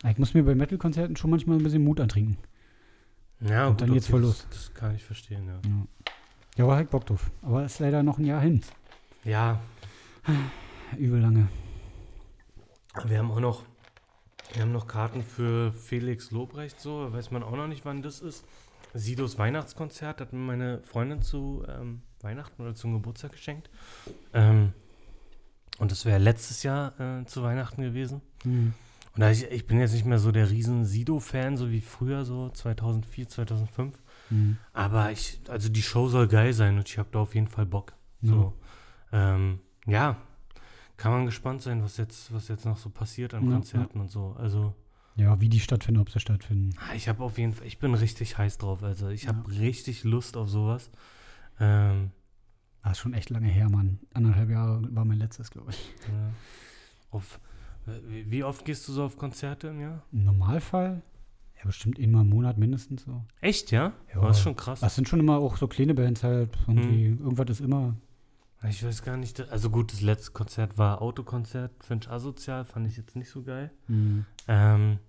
[0.08, 2.38] Ich muss mir bei Metal-Konzerten schon manchmal ein bisschen Mut antrinken.
[3.42, 4.46] Ja, Und dann geht's voll los.
[4.50, 5.60] Das, das kann ich verstehen, ja.
[5.64, 5.88] Ja,
[6.58, 7.32] ja aber halt Bock drauf.
[7.42, 8.62] Aber ist leider noch ein Jahr hin.
[9.24, 9.60] Ja,
[10.98, 11.48] Übel lange.
[13.06, 13.64] wir haben auch noch,
[14.54, 17.12] wir haben noch Karten für Felix Lobrecht, so.
[17.12, 18.46] Weiß man auch noch nicht, wann das ist.
[18.94, 23.70] Sidos Weihnachtskonzert hat mir meine Freundin zu ähm, Weihnachten oder zum Geburtstag geschenkt.
[24.34, 24.74] Ähm,
[25.78, 28.22] und das wäre letztes Jahr äh, zu Weihnachten gewesen.
[28.44, 28.74] Hm.
[29.14, 32.26] Und da ich, ich bin jetzt nicht mehr so der riesen Sido-Fan, so wie früher,
[32.26, 33.98] so 2004, 2005.
[34.30, 34.58] Hm.
[34.74, 37.66] Aber ich, also die Show soll geil sein und ich habe da auf jeden Fall
[37.66, 37.94] Bock.
[38.22, 38.54] So,
[39.12, 40.18] ähm, ja,
[40.98, 44.36] kann man gespannt sein, was jetzt, was jetzt noch so passiert an Konzerten und so.
[44.40, 44.74] Also,
[45.16, 46.72] Ja, wie die stattfinden, ob sie stattfinden.
[46.80, 48.82] ah, ich habe auf jeden Fall, ich bin richtig heiß drauf.
[48.84, 50.90] Also, ich habe richtig Lust auf sowas.
[51.60, 52.12] Ähm,
[52.86, 53.98] Das ist schon echt lange her, Mann.
[54.14, 55.94] Anderthalb Jahre war mein letztes, glaube ich.
[56.08, 56.30] ja.
[57.10, 57.40] auf,
[58.08, 60.04] wie, wie oft gehst du so auf Konzerte im Jahr?
[60.12, 61.02] Im Normalfall?
[61.58, 63.26] Ja, bestimmt einmal im Monat mindestens so.
[63.42, 63.94] Echt, ja?
[64.14, 64.22] Ja.
[64.22, 64.82] Das ist schon krass.
[64.82, 66.56] Das sind schon immer auch so kleine Bands halt.
[66.68, 67.96] Irgendwie, Irgendwas ist immer.
[68.70, 69.42] Ich weiß gar nicht.
[69.50, 73.72] Also gut, das letzte Konzert war Autokonzert, Finch Asozial, fand ich jetzt nicht so geil.
[73.88, 74.26] Hm.
[74.48, 75.00] Ähm,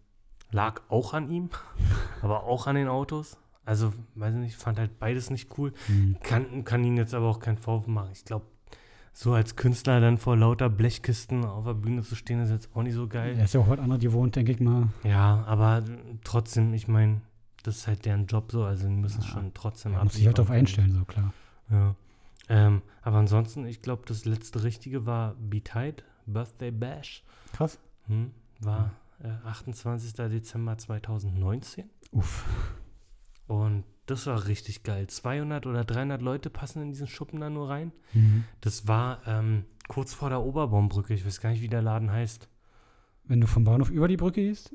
[0.51, 1.51] lag auch an ihm,
[2.23, 3.37] aber auch an den Autos.
[3.67, 5.73] Also, weiß ich nicht, fand halt beides nicht cool.
[5.87, 6.17] Hm.
[6.23, 8.11] Kann, kann ihn jetzt aber auch keinen Vorwurf machen.
[8.13, 8.47] Ich glaube,
[9.13, 12.83] so als Künstler dann vor lauter Blechkisten auf der Bühne zu stehen, ist jetzt auch
[12.83, 13.35] nicht so geil.
[13.37, 14.89] Er ist ja auch was anderes gewohnt, denke ich mal.
[15.05, 15.83] Ja, aber
[16.23, 17.21] trotzdem, ich meine,
[17.65, 19.33] das ist halt deren Job so, also die müssen es Ja.
[19.33, 21.33] schon trotzdem Er muss sich halt darauf einstellen, so klar.
[21.71, 21.95] Ja.
[22.49, 27.25] Ähm, aber ansonsten, ich glaube, das letzte Richtige war Be Tight, Birthday Bash.
[27.53, 27.79] Krass.
[28.07, 30.13] Hm, war äh, 28.
[30.13, 31.91] Dezember 2019.
[32.13, 32.45] Uff.
[33.47, 35.07] Und das war richtig geil.
[35.09, 37.93] 200 oder 300 Leute passen in diesen Schuppen da nur rein.
[38.13, 38.45] Mhm.
[38.61, 41.15] Das war ähm, kurz vor der Oberbaumbrücke.
[41.15, 42.49] Ich weiß gar nicht, wie der Laden heißt.
[43.25, 44.75] Wenn du vom Bahnhof über die Brücke gehst?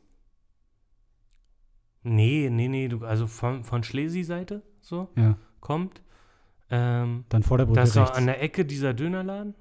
[2.04, 2.88] Nee, nee, nee.
[2.88, 5.38] Du, also von, von Schlesi-Seite so Ja.
[5.60, 6.02] kommt.
[6.70, 8.12] Ähm, Dann vor der Brücke das rechts.
[8.18, 9.56] an der Ecke dieser Dönerladen.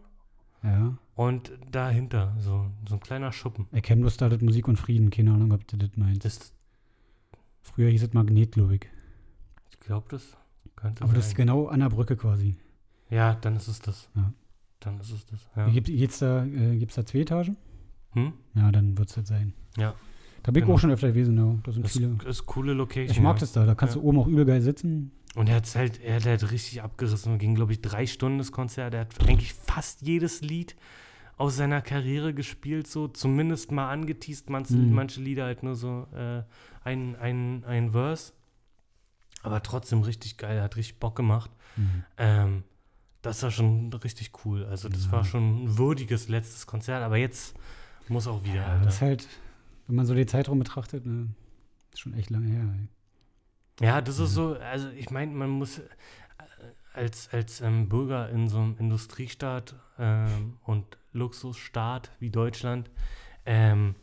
[0.63, 0.97] ja.
[1.17, 3.67] Und dahinter, so, so ein kleiner Schuppen.
[3.73, 5.11] Erkennen bloß da das Musik und Frieden.
[5.11, 6.25] Keine Ahnung, ob du das meinst.
[6.25, 6.55] Das,
[7.61, 8.87] Früher hieß es Magnet, glaube ich.
[9.81, 10.37] Ich glaube, das
[10.77, 11.47] könnte Aber das ist sein.
[11.47, 12.57] genau an der Brücke quasi.
[13.09, 14.09] Ja, dann ist es das.
[14.15, 14.33] Ja.
[14.81, 15.49] Dann ist es das.
[15.57, 15.69] Ja.
[15.69, 17.57] Gibt es da, äh, gibt's da zwei Etagen?
[18.13, 18.33] Hm?
[18.55, 19.53] Ja, dann wird es das sein.
[19.77, 19.95] Ja.
[20.43, 20.77] Da bin ich Genau.
[20.77, 21.55] auch schon öfter gewesen, ja.
[21.65, 22.17] Da sind Das viele.
[22.27, 23.11] ist coole Location.
[23.11, 23.41] Ich mag ja.
[23.41, 23.67] das da.
[23.67, 24.01] Da kannst Ja.
[24.01, 25.13] du oben auch übel geil sitzen.
[25.35, 27.39] Und er hat halt, er hat halt richtig abgerissen.
[27.39, 28.95] Ging, glaube ich, drei Stunden das Konzert.
[28.95, 30.77] Er hat eigentlich fast jedes Lied
[31.37, 34.49] aus seiner Karriere gespielt, so zumindest mal angeteased.
[34.51, 34.93] Manche, Mhm.
[34.95, 36.43] manche Lieder halt nur so äh,
[36.85, 38.33] ein, ein, ein Verse.
[39.43, 40.61] Aber trotzdem richtig geil.
[40.63, 41.51] Hat richtig Bock gemacht.
[42.19, 42.65] Ähm,
[43.23, 44.65] das war schon richtig cool.
[44.67, 45.13] Also, das Ja.
[45.13, 47.03] war schon ein würdiges letztes Konzert.
[47.03, 47.55] Aber jetzt
[48.09, 48.57] muss auch wieder.
[48.57, 49.29] Ja, das ist halt,
[49.87, 51.29] wenn man so den Zeitraum betrachtet, ne,
[51.93, 52.65] ist schon echt lange her.
[53.81, 53.87] Ey.
[53.87, 54.35] Ja, das ist Ja.
[54.35, 55.83] so, also ich meine, man muss äh,
[56.93, 62.91] als, als ähm, Bürger in so einem Industriestaat ähm, und Luxusstaat wie Deutschland,
[63.47, 63.95] ähm,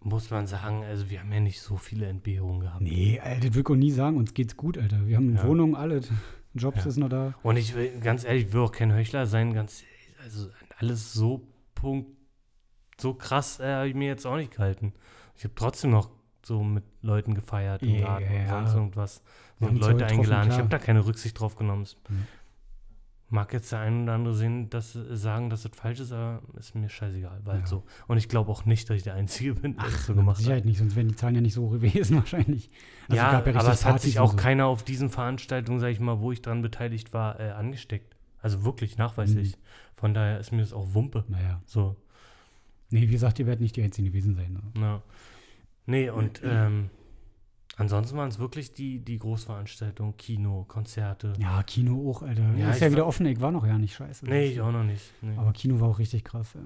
[0.00, 2.80] muss man sagen, also wir haben ja nicht so viele Entbehrungen gehabt.
[2.80, 4.16] Nee, Alter, das will ich auch nie sagen.
[4.16, 5.06] Uns geht's gut, Alter.
[5.06, 5.46] Wir haben Ja.
[5.46, 6.10] Wohnungen, alles.
[6.54, 6.86] Jobs Ja.
[6.90, 7.34] ist noch da.
[7.42, 9.82] Und ich will, ganz ehrlich, ich will auch kein Heuchler sein, ganz,
[10.22, 12.10] also alles so Punkt,
[13.00, 14.92] so krass äh, habe ich mir jetzt auch nicht gehalten.
[15.36, 16.10] Ich habe trotzdem noch
[16.44, 19.22] so mit Leuten gefeiert im Ja, Garten und sonst irgendwas.
[19.60, 20.50] Und Leute eingeladen.
[20.50, 21.86] Ich habe da keine Rücksicht drauf genommen.
[22.08, 22.26] Mhm.
[23.30, 26.74] Mag jetzt der ein oder andere sehen, dass, sagen, dass das falsch ist, aber ist
[26.74, 27.42] mir scheißegal.
[27.44, 27.66] Halt Ja.
[27.66, 27.84] so.
[28.06, 30.44] Und ich glaube auch nicht, dass ich der Einzige bin, der das so gemacht hat.
[30.44, 32.70] Sicherheit nicht, sonst wären die Zahlen ja nicht so hoch gewesen wahrscheinlich.
[33.08, 34.36] Also ja, gab aber es hat sich auch so.
[34.36, 38.16] keiner auf diesen Veranstaltungen, sag ich mal, wo ich dran beteiligt war, äh, angesteckt.
[38.40, 39.56] Also wirklich nachweislich.
[39.56, 39.60] Mhm.
[39.96, 41.24] Von daher ist mir das auch Wumpe.
[41.28, 41.60] Naja.
[41.66, 41.96] So,
[42.90, 44.54] Nee, wie gesagt, ihr werdet nicht die Einzigen gewesen sein.
[44.54, 44.80] Ne?
[44.80, 45.02] ja.
[45.84, 46.88] Nee, und ähm,
[47.78, 51.32] ansonsten waren es wirklich die, die Großveranstaltungen, Kino, Konzerte.
[51.38, 52.54] Ja, Kino auch, Alter.
[52.56, 53.24] Ja, ist ja wieder offen.
[53.26, 54.26] Ich war noch ja nicht scheiße.
[54.26, 55.12] Nee, ich auch noch nicht.
[55.22, 55.36] Nee.
[55.36, 56.54] Aber Kino war auch richtig krass.
[56.54, 56.60] Ja.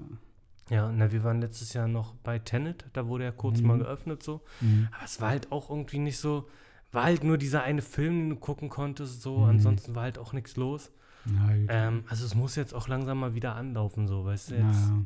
[0.69, 3.67] Ja, na, wir waren letztes Jahr noch bei Tenet, da wurde ja kurz Mhm.
[3.67, 4.41] mal geöffnet so.
[4.61, 4.87] Mhm.
[4.95, 6.47] Aber es war halt auch irgendwie nicht so,
[6.93, 9.43] war halt nur dieser eine Film, den du gucken konntest, so, Mhm.
[9.49, 10.89] ansonsten war halt auch nichts los.
[11.25, 11.65] Ja, gut.
[11.69, 14.63] Ähm, also es muss jetzt auch langsam mal wieder anlaufen, so, weißt du, jetzt.
[14.89, 15.01] Naja.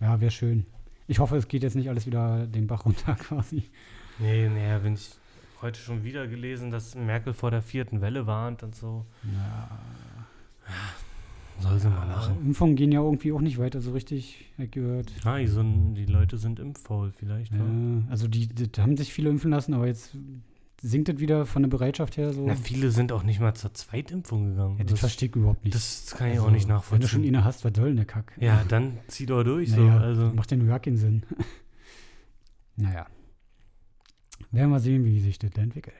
[0.00, 0.66] Ja, wäre schön.
[1.06, 3.62] Ich hoffe, es geht jetzt nicht alles wieder den Bach runter quasi.
[4.18, 5.12] Nee, nee, wenn ich
[5.62, 9.06] heute schon wieder gelesen, dass Merkel vor der vierten Welle warnt und so.
[9.34, 9.70] Ja.
[11.60, 12.36] Soll sie mal Aber machen.
[12.46, 15.12] Impfungen gehen ja irgendwie auch nicht weiter so richtig, ich gehört.
[15.24, 17.52] Ah, die, sind, die Leute sind impffaul vielleicht.
[17.52, 18.02] Ja, wa?
[18.10, 20.16] also die, die haben sich viele impfen lassen, aber jetzt
[20.80, 22.44] sinkt das wieder von der Bereitschaft her so.
[22.46, 24.78] Na, viele sind auch nicht mal zur Zweitimpfung gegangen.
[24.78, 25.74] ja, das, verstehe ich überhaupt nicht.
[25.74, 27.36] das kann ich Also, auch nicht Wenn du schon nachvollziehen.
[27.36, 28.32] eine hast, was soll denn der Kack?
[28.40, 29.70] Ja, dann zieh doch durch.
[29.70, 29.80] So.
[29.80, 30.32] Naja, Also.
[30.34, 31.22] Macht ja nur gar keinen Sinn.
[32.76, 33.06] naja.
[34.52, 35.94] Werden wir sehen, wie sich das entwickelt.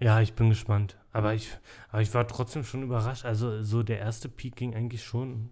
[0.00, 0.96] Ja, ich bin gespannt.
[1.12, 1.50] Aber ich,
[1.90, 3.24] aber ich war trotzdem schon überrascht.
[3.24, 5.50] Also so der erste Peak ging eigentlich schon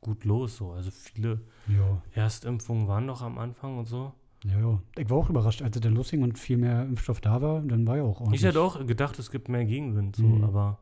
[0.00, 0.56] gut los.
[0.56, 0.72] So.
[0.72, 2.02] Also viele Ja.
[2.12, 4.12] Erstimpfungen waren noch am Anfang und so.
[4.44, 4.82] Ja, ja.
[4.96, 7.86] Ich war auch überrascht, als es dann losging und viel mehr Impfstoff da war, dann
[7.86, 8.40] war ja auch ordentlich.
[8.40, 10.16] Ich hätte auch gedacht, es gibt mehr Gegenwind.
[10.16, 10.22] So.
[10.24, 10.44] Mhm.
[10.44, 10.78] Aber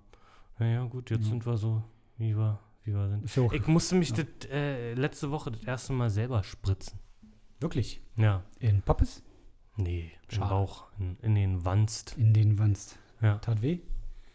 [0.59, 1.31] naja, gut, jetzt Ja.
[1.31, 1.83] sind wir so,
[2.19, 3.39] wie wir, wie wir sind.
[3.47, 4.17] Auch Ich musste mich Ja.
[4.25, 6.99] das, äh, letzte Woche das erste Mal selber spritzen.
[7.61, 8.45] wirklich Ja.
[8.61, 9.25] in Poppes
[9.79, 10.51] Nee, im Schade.
[10.51, 12.15] Bauch, in, in den Wanst.
[12.19, 12.99] in den Wanst.
[13.23, 13.39] Ja.
[13.39, 13.79] Tat weh?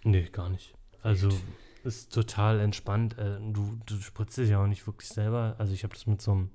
[0.04, 0.74] Nee, gar nicht.
[1.02, 1.42] Also Gut.
[1.84, 3.18] ist total entspannt.
[3.18, 5.56] Äh, du, du spritzt dich ja auch nicht wirklich selber.
[5.58, 6.50] Also ich habe das mit so einem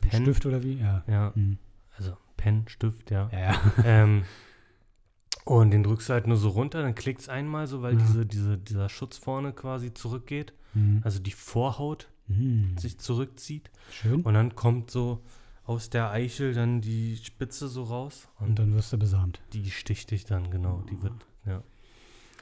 [0.00, 0.22] Pen.
[0.22, 0.78] Stift oder wie?
[0.80, 1.04] Ja.
[1.06, 1.58] Ja, Hm.
[1.96, 3.28] also Pen, Stift, ja.
[3.32, 3.60] Ja, ja.
[3.84, 4.24] ähm,
[5.44, 8.00] und den drückst du halt nur so runter, dann klickt es einmal so, weil Ja.
[8.00, 10.54] diese, diese, dieser Schutz vorne quasi zurückgeht.
[10.72, 11.00] Hm.
[11.04, 12.78] Also die Vorhaut Hm.
[12.78, 13.70] sich zurückzieht.
[13.90, 14.22] Schön.
[14.22, 15.22] Und dann kommt so
[15.66, 18.28] aus der Eichel dann die Spitze so raus.
[18.38, 19.40] Und Und dann wirst du besamt.
[19.52, 20.82] die sticht dich dann, genau.
[20.90, 21.14] Die wird,
[21.46, 21.62] ja,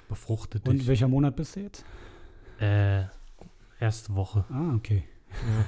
[0.08, 0.86] befruchtet Und dich.
[0.86, 1.84] welcher Monat bist du jetzt?
[2.60, 3.04] Äh,
[3.80, 4.44] erste Woche.
[4.50, 5.04] Ah, okay.
[5.48, 5.64] Ja.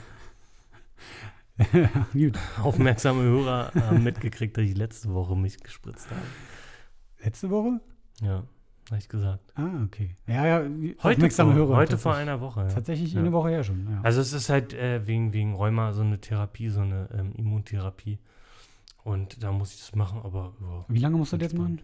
[2.12, 2.36] Gut.
[2.62, 6.20] Aufmerksame Hörer haben mitgekriegt, dass ich letzte Woche mich gespritzt habe.
[7.22, 7.80] Letzte Woche?
[8.20, 8.44] Ja,
[8.98, 9.52] ich gesagt.
[9.56, 10.14] Ah, okay.
[10.26, 11.76] Ja, ja, wie- Heute, vor, Hörer.
[11.76, 12.60] heute vor einer Woche.
[12.62, 12.68] Ja.
[12.68, 13.20] Tatsächlich Ja.
[13.20, 14.00] eine Woche her schon, ja.
[14.02, 18.18] Also es ist halt äh, wegen, wegen Rheuma so eine Therapie, so eine ähm, Immuntherapie.
[19.02, 21.80] Und da muss ich das machen, aber ja, Wie lange musst du das jetzt machen?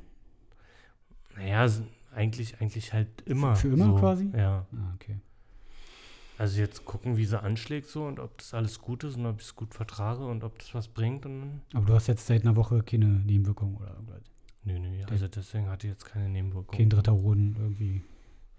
[1.37, 1.67] naja,
[2.15, 3.57] eigentlich, eigentlich halt immer.
[3.57, 3.95] für immer so.
[3.97, 4.31] quasi?
[4.37, 4.67] Ja.
[4.73, 5.17] Ah, okay.
[6.39, 9.41] Also jetzt gucken, wie sie anschlägt so und ob das alles gut ist und ob
[9.41, 11.61] ich es gut vertrage und ob das was bringt und.
[11.75, 14.23] Aber du hast jetzt seit einer Woche keine Nebenwirkung oder irgendwas.
[14.65, 16.77] Nö, nö, also deswegen hatte ich jetzt keine Nebenwirkung.
[16.77, 18.03] Kein dritter Hoden irgendwie.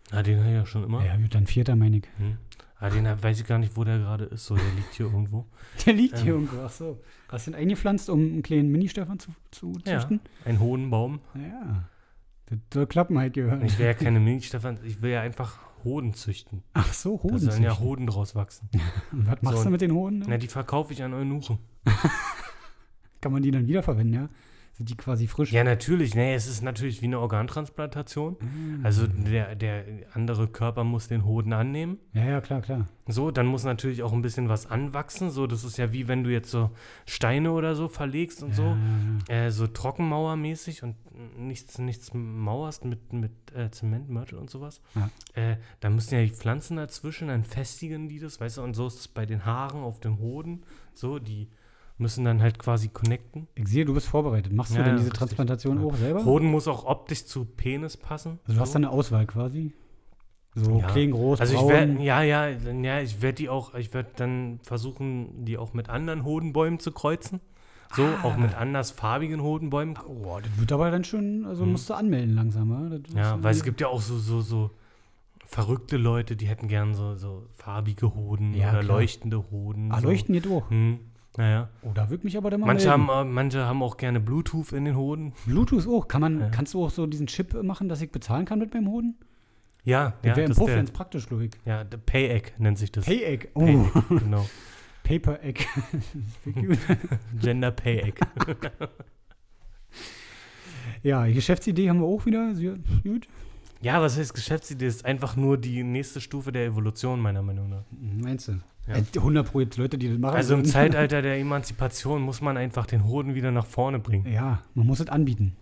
[0.09, 1.05] Ah, den habe ich ja schon immer.
[1.05, 2.03] Ja, gut, dann vierter, meine ich.
[2.17, 2.37] Hm.
[2.79, 4.45] Ah, den hab, weiß ich gar nicht, wo der gerade ist.
[4.47, 5.45] So, der liegt hier irgendwo.
[5.85, 6.41] Der liegt hier Ähm.
[6.47, 6.63] irgendwo.
[6.65, 6.99] Ach so.
[7.29, 9.99] Hast du den eingepflanzt, um einen kleinen Mini-Stefan zu, zu Ja.
[9.99, 10.19] züchten?
[10.45, 11.19] Ein hohen Baum.
[11.35, 11.87] Ja.
[12.47, 13.63] Das soll klappen halt gehören.
[13.63, 16.63] Ich will ja keine Milchstefan, ich will ja einfach Hoden züchten.
[16.73, 17.39] Ach so, Da Hoden.
[17.39, 17.79] sollen ja.
[17.79, 18.67] Hoden draus wachsen.
[19.11, 19.63] Und was machst So.
[19.65, 20.23] du mit den Hoden?
[20.27, 21.59] Na, die verkaufe ich an Eunuchen.
[23.21, 24.29] Kann man die dann wiederverwenden, ja?
[24.81, 25.51] Sind die quasi frisch?
[25.51, 26.15] Ja, natürlich.
[26.15, 28.37] Nee, es ist natürlich wie eine Organtransplantation.
[28.39, 28.79] Mhm.
[28.83, 31.99] Also der, der andere Körper muss den Hoden annehmen.
[32.13, 32.87] Ja, ja, klar, klar.
[33.05, 35.29] So, dann muss natürlich auch ein bisschen was anwachsen.
[35.29, 36.71] So, das ist ja wie wenn du jetzt so
[37.05, 38.75] Steine oder so verlegst und so.
[39.29, 40.95] Ja, Äh, so Trockenmauermäßig und
[41.37, 44.81] nichts, nichts mauerst mit, mit äh, Zement, Mörtel und sowas.
[44.95, 45.11] Ja.
[45.35, 48.87] Äh, da müssen ja die Pflanzen dazwischen, dann festigen die das, weißt du, und so
[48.87, 50.63] ist es bei den Haaren auf dem Hoden.
[50.95, 51.49] So, die
[52.01, 53.47] müssen dann halt quasi connecten.
[53.55, 54.51] Ich sehe, du bist vorbereitet.
[54.51, 55.19] Machst du Ja, denn ja, diese richtig.
[55.19, 55.85] Transplantation Ja.
[55.87, 56.25] auch selber?
[56.25, 58.39] Hoden muss auch optisch zu Penis passen.
[58.43, 58.73] Also du hast so.
[58.73, 59.71] dann eine Auswahl quasi?
[60.55, 60.87] So Ja.
[60.87, 64.59] klein, groß, Also ich werde, ja, ja, ja, ich werde die auch, ich werde dann
[64.63, 67.39] versuchen, die auch mit anderen Hodenbäumen zu kreuzen.
[67.95, 68.23] So, Ah.
[68.23, 69.97] auch mit andersfarbigen Hodenbäumen.
[70.07, 71.71] Oh, das wird aber dann schon, also Hm.
[71.73, 72.69] musst du anmelden langsam,
[73.15, 73.33] ja?
[73.41, 74.71] Weil du- es gibt ja auch so, so, so
[75.45, 78.97] verrückte Leute, die hätten gern so, so farbige Hoden Ja, oder klar.
[78.97, 79.91] leuchtende Hoden.
[79.91, 80.07] Ah, so.
[80.07, 80.69] leuchten geht auch.
[80.69, 80.99] Hm,
[81.37, 81.69] naja.
[81.81, 83.07] Oh, da würde mich aber dann mal Manche melden.
[83.09, 85.33] haben, äh, manche haben auch gerne Bluetooth in den Hoden.
[85.45, 86.07] Bluetooth auch.
[86.07, 86.49] Kann man, Ja.
[86.49, 89.15] Kannst du auch so diesen Chip machen, dass ich bezahlen kann mit meinem Hoden?
[89.83, 91.51] Ja, Das ja, wäre im Puff ganz praktisch, glaube ich.
[91.65, 93.05] ja, der Pay-Egg nennt sich das.
[93.05, 93.47] Pay-Egg.
[93.55, 94.45] Oh, Pay-Egg, genau.
[95.03, 95.65] Paper-Egg.
[97.41, 98.19] Gender Pay-Egg.
[101.03, 102.53] ja, die Geschäftsidee haben wir auch wieder.
[102.55, 102.73] Sie-
[103.03, 103.27] Gut.
[103.81, 104.87] Ja, was heißt Geschäftsidee?
[104.87, 107.83] ist einfach nur die nächste Stufe der Evolution, meiner Meinung nach.
[107.91, 108.53] Meinst du?
[108.87, 108.95] Ja.
[108.95, 110.35] Äh, 100 Pro jetzt Leute, die das machen.
[110.35, 110.65] Also im.
[110.65, 114.31] Zeitalter der Emanzipation muss man einfach den Hoden wieder nach vorne bringen.
[114.31, 115.55] Ja, man muss es anbieten.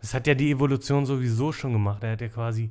[0.00, 2.02] Das hat ja die Evolution sowieso schon gemacht.
[2.02, 2.70] Er hat ja quasi,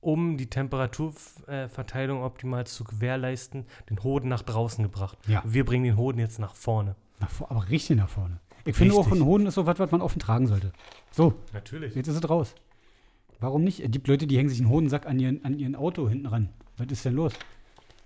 [0.00, 5.18] um die Temperaturverteilung optimal zu gewährleisten, den Hoden nach draußen gebracht.
[5.26, 5.42] Ja.
[5.46, 6.96] Wir bringen den Hoden jetzt nach vorne.
[7.18, 8.40] Nach vor, aber richtig nach vorne.
[8.64, 9.22] Ich finde auch, Richtig.
[9.22, 10.72] ein Hoden ist so was, was man offen tragen sollte.
[11.10, 11.94] So, Natürlich.
[11.94, 12.54] jetzt ist es raus.
[13.40, 13.80] Warum nicht?
[13.80, 16.50] Es gibt Leute, die hängen sich einen Hodensack an ihren, an ihren Auto hinten ran.
[16.76, 17.32] Was ist denn los?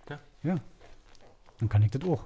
[0.08, 0.18] Ja.
[0.42, 0.56] Ja.
[1.58, 2.24] Dann kann ich das auch.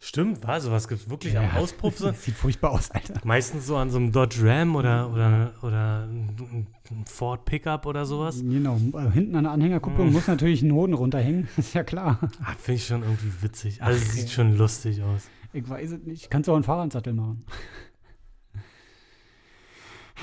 [0.00, 1.98] Stimmt, war sowas gibt es wirklich am Auspuff.
[1.98, 2.06] So.
[2.06, 3.14] Das sieht furchtbar aus, Alter.
[3.24, 8.06] Meistens so an so einem Dodge Ram oder, oder, oder ein ein Ford Pickup oder
[8.06, 8.40] sowas.
[8.40, 10.12] Genau, also hinten an der Anhängerkupplung Mhm.
[10.12, 11.48] muss natürlich ein Hoden runterhängen.
[11.56, 12.18] ist ja klar.
[12.42, 13.82] Ah, Finde ich schon irgendwie witzig.
[13.82, 15.28] Also Ach, sieht schon lustig aus.
[15.52, 16.30] Ich weiß es nicht.
[16.30, 17.44] Kannst du auch einen Fahrradsattel machen.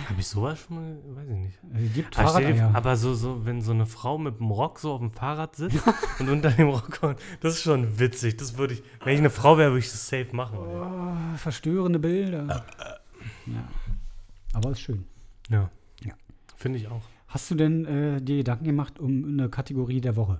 [0.09, 0.97] Habe ich sowas schon mal?
[1.15, 1.59] Weiß ich nicht.
[1.73, 4.93] Es gibt Aber, dir, aber so, so, wenn so eine Frau mit einem Rock so
[4.93, 5.81] auf dem Fahrrad sitzt
[6.19, 8.37] und unter dem Rock kommt, das ist schon witzig.
[8.37, 10.57] Das würde ich, wenn ich eine Frau wäre, würde ich das safe machen.
[10.57, 12.65] Oh, verstörende Bilder.
[13.45, 13.67] Ja.
[14.53, 15.05] Aber ist schön.
[15.49, 15.69] Ja.
[16.03, 16.13] Ja.
[16.57, 17.01] Finde ich auch.
[17.27, 20.39] Hast du denn äh, dir Gedanken gemacht um eine Kategorie der Woche?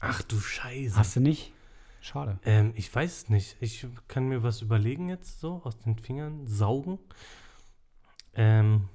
[0.00, 0.96] Ach du Scheiße.
[0.96, 1.52] Hast du nicht?
[2.00, 2.38] Schade.
[2.44, 3.56] Ähm, ich weiß es nicht.
[3.60, 6.98] Ich kann mir was überlegen jetzt so, aus den Fingern saugen.
[8.36, 8.88] Ähm,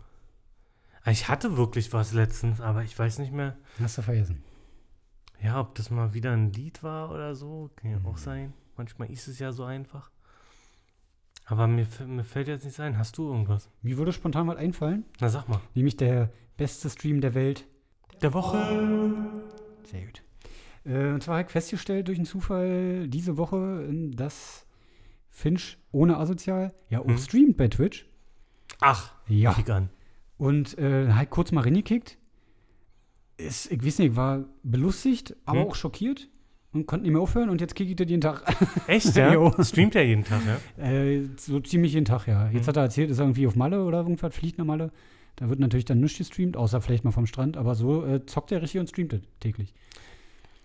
[1.06, 4.44] ich hatte wirklich was letztens, aber ich weiß nicht mehr, Hast du vergessen.
[5.42, 7.70] ja, ob das mal wieder ein Lied war oder so.
[7.76, 8.18] Kann ja auch Mhm.
[8.18, 8.54] sein.
[8.78, 10.12] Manchmal ist es ja so einfach.
[11.46, 12.98] Aber mir, mir fällt jetzt nicht ein.
[12.98, 13.70] Hast du irgendwas?
[13.82, 15.60] Mir würde spontan mal einfallen, Na, sag mal.
[15.74, 17.66] nämlich der beste Stream der Welt.
[18.22, 18.58] Der Woche.
[19.86, 20.22] Sehr gut.
[20.86, 24.66] Äh, und zwar habe ich festgestellt durch einen Zufall diese Woche, dass
[25.30, 27.18] Finch ohne Asozial ja auch Hm.
[27.18, 28.06] streamt bei Twitch.
[28.82, 29.54] Ach, Ja.
[29.54, 29.90] kick an.
[30.38, 32.18] Und äh, halt kurz mal reingekickt.
[33.38, 35.68] Ist, ich weiß nicht, war belustigt, aber Hm.
[35.68, 36.28] auch schockiert
[36.74, 38.44] und konnte nicht mehr aufhören und jetzt kicke ich das jeden Tag.
[38.88, 39.64] Echt, ja?
[39.64, 40.42] Streamt ja jeden Tag,
[40.78, 40.84] ja?
[40.84, 42.50] Äh, so ziemlich jeden Tag, ja.
[42.50, 42.68] Jetzt Mhm.
[42.68, 44.92] hat er erzählt, ist er irgendwie auf Malle oder irgendwas, fliegt nach Malle.
[45.38, 48.52] Da wird natürlich dann nichts gestreamt, außer vielleicht mal vom Strand, aber so äh, zockt
[48.52, 49.74] er richtig und streamt es täglich.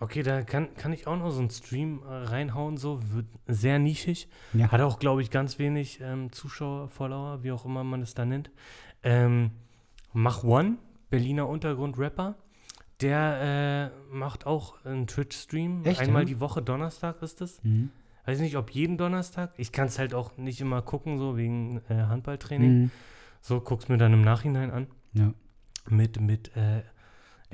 [0.00, 3.00] Okay, da kann, kann ich auch noch so einen Stream äh, reinhauen, so.
[3.12, 4.28] Wird sehr nischig.
[4.52, 4.70] Ja.
[4.70, 8.24] Hat auch, glaube ich, ganz wenig ähm, Zuschauer, Follower, wie auch immer man es da
[8.24, 8.50] nennt.
[9.02, 9.52] Ähm,
[10.12, 10.78] Mach One,
[11.10, 12.36] Berliner Untergrund-Rapper.
[13.00, 15.82] Der äh, macht auch einen Twitch-Stream.
[15.98, 16.26] Einmal ja?
[16.26, 17.62] die Woche, Donnerstag ist es.
[17.64, 17.90] Mhm.
[18.24, 19.52] Weiß nicht, ob jeden Donnerstag.
[19.56, 22.82] Ich kann es halt auch nicht immer gucken, so wegen äh, Handballtraining.
[22.82, 22.90] Mhm.
[23.40, 24.86] So, guck's mir dann im Nachhinein an.
[25.12, 25.34] Ja.
[25.88, 26.82] Mit, mit äh,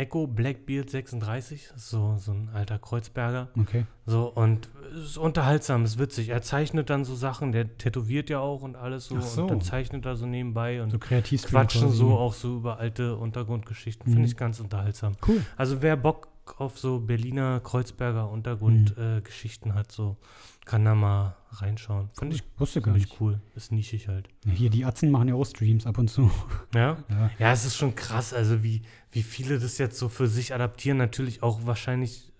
[0.00, 3.48] Echo Blackbeard 36, so, so ein alter Kreuzberger.
[3.60, 3.84] Okay.
[4.06, 6.30] So, und es ist unterhaltsam, ist witzig.
[6.30, 9.20] Er zeichnet dann so Sachen, der tätowiert ja auch und alles so.
[9.20, 9.42] So.
[9.42, 11.42] Und dann zeichnet er so nebenbei und So kreativ.
[11.44, 14.08] quatschen so auch so über alte Untergrundgeschichten.
[14.08, 14.14] Mhm.
[14.14, 15.16] Finde ich ganz unterhaltsam.
[15.28, 15.44] Cool.
[15.58, 18.32] Also wer Bock auf so Berliner Kreuzberger Mhm.
[18.32, 20.16] Untergrundgeschichten äh, Geschichten hat, so
[20.64, 22.10] kann da mal reinschauen.
[22.18, 23.20] Finde ich, Wusste gar nicht.
[23.20, 23.40] cool.
[23.54, 24.28] Ist nischig halt.
[24.44, 26.30] Ja, hier, die Atzen machen ja auch Streams ab und zu.
[26.74, 26.98] Ja?
[27.08, 27.30] Ja.
[27.38, 30.98] Ja, es ist schon krass, also wie, wie viele das jetzt so für sich adaptieren.
[30.98, 32.32] Natürlich auch wahrscheinlich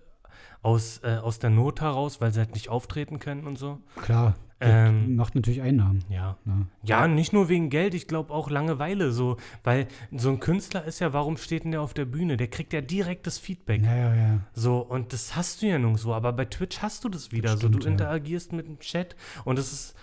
[0.61, 3.79] aus, äh, aus der Not heraus, weil sie halt nicht auftreten können und so.
[4.01, 4.35] Klar.
[4.61, 6.03] Ähm, macht natürlich Einnahmen.
[6.09, 6.37] Ja.
[6.45, 6.65] Ja.
[6.83, 10.99] Ja, nicht nur wegen Geld, ich glaube auch Langeweile so, weil so ein Künstler ist
[10.99, 12.37] ja, warum steht denn der auf der Bühne?
[12.37, 13.83] Der kriegt ja direktes Feedback.
[13.83, 14.39] Ja, ja, ja.
[14.53, 17.51] So, und das hast du ja nirgendwo, aber bei Twitch hast du das wieder.
[17.53, 17.91] so, stimmt, du ja.
[17.91, 19.95] interagierst mit dem Chat und es ist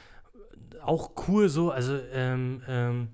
[0.83, 3.09] auch cool so, also ähm, ähm,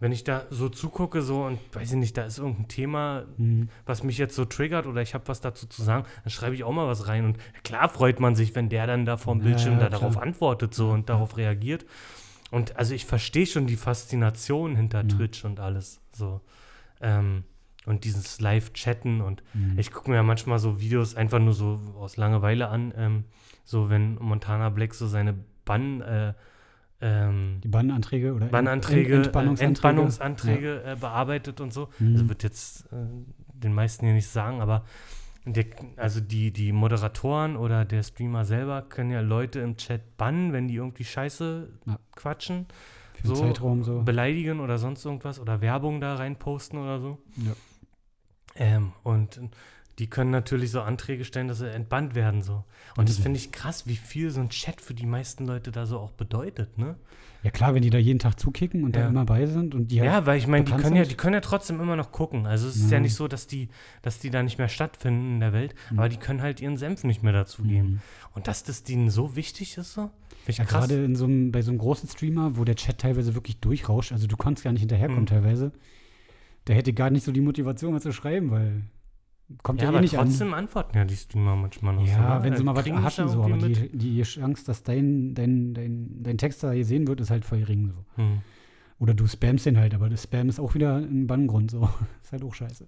[0.00, 3.68] wenn ich da so zugucke so und weiß ich nicht, da ist irgendein Thema, Mhm.
[3.86, 6.64] was mich jetzt so triggert oder ich habe was dazu zu sagen, dann schreibe ich
[6.64, 9.74] auch mal was rein und klar freut man sich, wenn der dann da vorm Bildschirm
[9.74, 11.86] ja, da darauf antwortet so und darauf reagiert.
[12.50, 15.08] Und also ich verstehe schon die Faszination hinter Ja.
[15.08, 16.40] Twitch und alles so.
[17.00, 17.44] Ähm,
[17.86, 19.78] und dieses Live-Chatten und Mhm.
[19.78, 23.24] ich gucke mir ja manchmal so Videos einfach nur so aus Langeweile an, ähm,
[23.64, 25.34] so wenn Montana Black so seine
[25.64, 26.34] Bann, äh,
[27.04, 29.68] ähm, Die Bannanträge oder Bannanträge, äh, Entbannungsanträge.
[29.88, 31.88] Entbannungsanträge äh, bearbeitet und so.
[31.98, 32.12] Mhm.
[32.14, 32.96] Also wird jetzt äh,
[33.52, 34.84] den meisten hier nicht sagen, aber
[35.44, 40.54] der, also die, die Moderatoren oder der Streamer selber können ja Leute im Chat bannen,
[40.54, 41.98] wenn die irgendwie Scheiße Ja.
[42.16, 42.66] quatschen,
[43.20, 44.00] Für so Zeitraum so.
[44.02, 47.18] beleidigen oder sonst irgendwas oder Werbung da reinposten oder so.
[47.36, 47.52] Ja.
[48.56, 49.40] Ähm, und
[49.98, 52.64] die können natürlich so Anträge stellen, dass sie entbannt werden so.
[52.96, 53.22] Und das Mhm.
[53.22, 56.10] finde ich krass, wie viel so ein Chat für die meisten Leute da so auch
[56.12, 56.96] bedeutet, ne?
[57.44, 59.02] ja, klar, wenn die da jeden Tag zukicken und Ja.
[59.02, 61.12] da immer bei sind und die halt Ja, weil ich meine, die können ja, sind.
[61.12, 62.46] die können ja trotzdem immer noch gucken.
[62.46, 63.00] Also es ist ja Ja.
[63.02, 63.68] nicht so, dass die,
[64.00, 67.04] dass die da nicht mehr stattfinden in der Welt, aber die können halt ihren Senf
[67.04, 67.90] nicht mehr dazugeben.
[67.90, 68.00] Mhm.
[68.34, 70.10] Und dass das denen so wichtig ist, so?
[70.46, 73.34] Ich Ja, gerade in so einem, bei so einem großen Streamer, wo der Chat teilweise
[73.34, 75.26] wirklich durchrauscht, also du konntest gar nicht hinterherkommen Mhm.
[75.26, 75.72] teilweise,
[76.66, 78.84] der hätte gar nicht so die Motivation, was zu schreiben, weil
[79.62, 80.28] kommt ja, ja, eh aber nicht an.
[80.28, 82.12] trotzdem antworten ja die Streamer manchmal noch so.
[82.12, 82.44] Ja, ne?
[82.44, 86.38] wenn sie mal was hatten, so, aber die, die Chance, dass dein, dein, dein, dein
[86.38, 88.22] Text da gesehen wird, ist halt voll gering so.
[88.22, 88.38] Hm.
[88.98, 91.88] Oder du spammst den halt, aber das Spam ist auch wieder ein Banngrund so.
[92.22, 92.86] ist halt auch scheiße.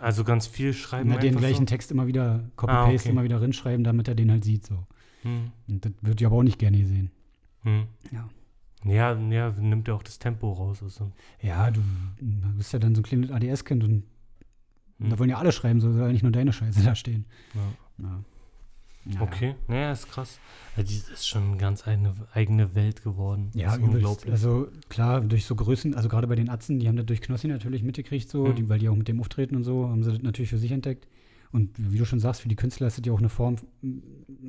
[0.00, 1.64] Also ganz viel schreiben Immer den gleichen so.
[1.64, 3.08] Text immer wieder, Copy-Paste Ah, okay.
[3.08, 4.86] immer wieder rinschreiben, damit er den halt sieht so.
[5.22, 5.52] Hm.
[5.68, 7.10] Und das wird ja aber auch nicht gerne gesehen.
[7.62, 7.84] Hm.
[8.12, 8.28] Ja.
[8.84, 10.82] Ja, ja, nimmt ja auch das Tempo raus.
[10.82, 11.10] Also.
[11.40, 11.80] Ja, du,
[12.56, 14.04] bist ja dann so ein kleines ADS-Kind und
[15.00, 15.10] Hm.
[15.10, 17.24] da wollen ja alle schreiben, so soll ja nicht nur deine Scheiße da stehen.
[17.54, 17.60] Ja.
[18.04, 18.20] Ja.
[19.06, 19.20] Ja.
[19.20, 20.38] Okay, naja, ist krass.
[20.76, 23.50] Also, das ist schon eine ganz eine eigene Welt geworden.
[23.54, 24.32] Ja, unglaublich.
[24.32, 27.48] Also klar, durch so Größen, also gerade bei den Atzen, die haben das durch Knossi
[27.48, 28.54] natürlich mitgekriegt, so, Mhm.
[28.54, 30.70] die, weil die auch mit dem auftreten und so, haben sie das natürlich für sich
[30.72, 31.06] entdeckt.
[31.52, 33.56] Und wie du schon sagst, für die Künstler ist das ja auch eine Form,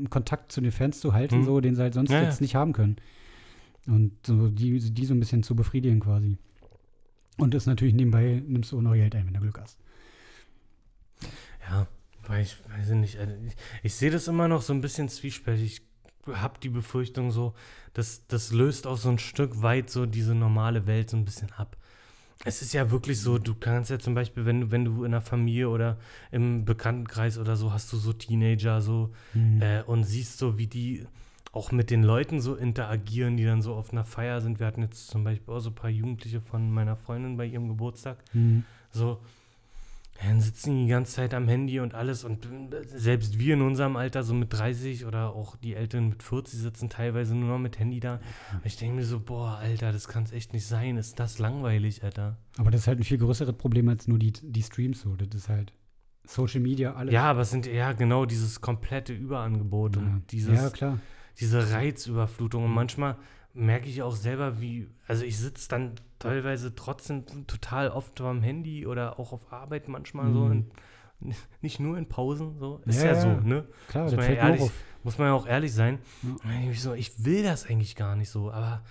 [0.10, 1.44] Kontakt zu den Fans zu halten, Mhm.
[1.46, 2.44] so, den sie halt sonst Ja, jetzt ja.
[2.44, 2.96] nicht haben können.
[3.88, 6.38] Und so die, die so ein bisschen zu befriedigen quasi.
[7.38, 9.78] Und das natürlich nebenbei nimmst du auch noch Geld ein, wenn du Glück hast.
[11.70, 11.88] Ja,
[12.28, 13.18] weil ich weiß ich nicht.
[13.48, 15.82] Ich, ich sehe das immer noch so ein bisschen zwiespältig.
[16.28, 17.54] Ich habe die Befürchtung so,
[17.94, 21.52] dass das löst auch so ein Stück weit so diese normale Welt so ein bisschen
[21.54, 21.78] ab.
[22.44, 25.12] Es ist ja wirklich so, du kannst ja zum Beispiel, wenn du, wenn du in
[25.12, 25.98] der Familie oder
[26.32, 29.62] im Bekanntenkreis oder so hast du so Teenager so Mhm.
[29.62, 31.06] äh, und siehst so, wie die
[31.56, 34.60] auch mit den Leuten so interagieren, die dann so auf einer Feier sind.
[34.60, 37.70] Wir hatten jetzt zum Beispiel auch so ein paar Jugendliche von meiner Freundin bei ihrem
[37.70, 38.18] Geburtstag.
[38.34, 38.66] Mhm.
[38.92, 39.20] So,
[40.22, 42.26] dann sitzen die die ganze Zeit am Handy und alles.
[42.26, 42.48] Und
[42.94, 46.90] selbst wir in unserem Alter, so mit 30 oder auch die Älteren mit 40, sitzen
[46.90, 48.20] teilweise nur noch mit Handy da.
[48.54, 50.98] Und ich denke mir so, boah, Alter, das kann es echt nicht sein.
[50.98, 52.38] Ist das langweilig, Alter.
[52.58, 55.16] Aber das ist halt ein viel größeres Problem als nur die, die Streams so.
[55.16, 55.74] Das ist halt
[56.28, 57.14] Social Media, alles.
[57.14, 60.02] Ja, aber es sind ja genau dieses komplette Überangebot ja.
[60.02, 61.00] und dieses, ja klar.
[61.40, 62.66] Diese Reizüberflutung.
[62.66, 63.18] Und manchmal
[63.54, 68.86] merke ich auch selber, wie, also ich sitze dann teilweise trotzdem total oft am Handy
[68.86, 70.46] oder auch auf Arbeit manchmal so.
[70.46, 70.66] Mhm.
[71.22, 72.82] In, nicht nur in Pausen, so.
[72.86, 73.66] Ist Ja, ja, so, ne?
[73.88, 74.72] Klar, Muss das man ja ehrlich-.
[75.04, 76.00] Muss man ja auch ehrlich sein.
[76.24, 78.82] Denk Ich, so, ich will das eigentlich gar nicht so, aber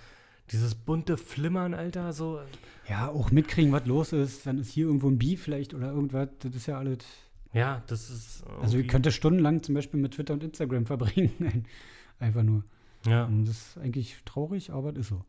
[0.51, 2.39] dieses bunte Flimmern, Alter, so.
[2.87, 4.45] Ja, auch mitkriegen, was los ist.
[4.45, 6.29] Dann ist hier irgendwo ein Beef vielleicht oder irgendwas.
[6.39, 6.99] Das ist ja alles.
[7.51, 8.43] Ja, das ist.
[8.61, 11.65] Also, ihr könnt stundenlang zum Beispiel mit Twitter und Instagram verbringen.
[12.19, 12.63] Einfach nur.
[13.05, 15.25] Ja, Und das ist eigentlich traurig, aber das ist so.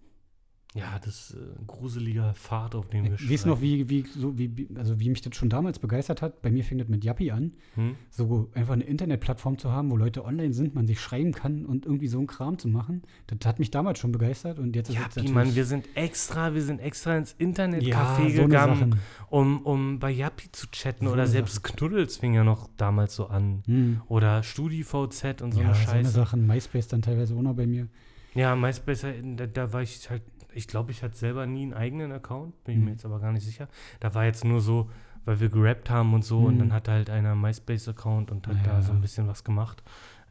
[0.77, 3.89] Ja, das ist äh, ein gruseliger Pfad, auf dem wir Ich weiß noch, schreiten.
[3.89, 6.43] wie, wie, so, wie, also wie mich das schon damals begeistert hat.
[6.43, 7.55] Bei mir fing das mit Yappi an.
[7.74, 7.97] Hm?
[8.11, 11.87] So einfach eine Internetplattform zu haben, wo Leute online sind, man sich schreiben kann und
[11.87, 13.03] irgendwie so einen Kram zu machen.
[13.27, 16.53] Das hat mich damals schon begeistert und jetzt ist Ja, es Mann, wir sind extra,
[16.53, 19.01] wir sind extra ins ja, Internetcafé so eine gegangen,
[19.31, 23.27] um, um bei Yappi zu chatten So oder selbst Knuddels fing ja noch damals so
[23.29, 23.62] an.
[23.66, 24.03] Hm.
[24.09, 26.11] Oder StudiVZ und so ja, eine so eine Scheiße.
[26.11, 26.47] Sachen.
[26.47, 27.89] MySpace dann teilweise auch noch bei mir.
[28.35, 29.07] Ja, MySpace,
[29.37, 30.22] da, da war ich halt,
[30.57, 32.84] ich glaube, ich hatte selber nie einen eigenen Account, bin ich Mhm.
[32.86, 33.68] mir jetzt aber gar nicht sicher.
[34.00, 34.90] Da war jetzt nur so,
[35.24, 36.59] weil wir gerappt haben und so und Mhm.
[36.61, 38.62] dann hatte halt einer einen MySpace-Account und hat Ja.
[38.62, 39.82] da so ein bisschen was gemacht.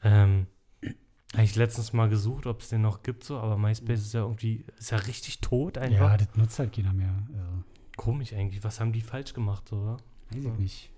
[0.03, 0.47] Ähm,
[1.33, 4.21] habe ich letztens mal gesucht, ob es den noch gibt, so, aber MySpace ist ja
[4.21, 6.11] irgendwie, ist ja richtig tot einfach.
[6.11, 7.13] Ja, das nutzt halt keiner mehr.
[7.33, 7.63] Also,
[7.97, 9.97] Komisch eigentlich, was haben die falsch gemacht, so, oder?
[10.31, 10.53] weiß Ja.
[10.53, 10.89] ich nicht.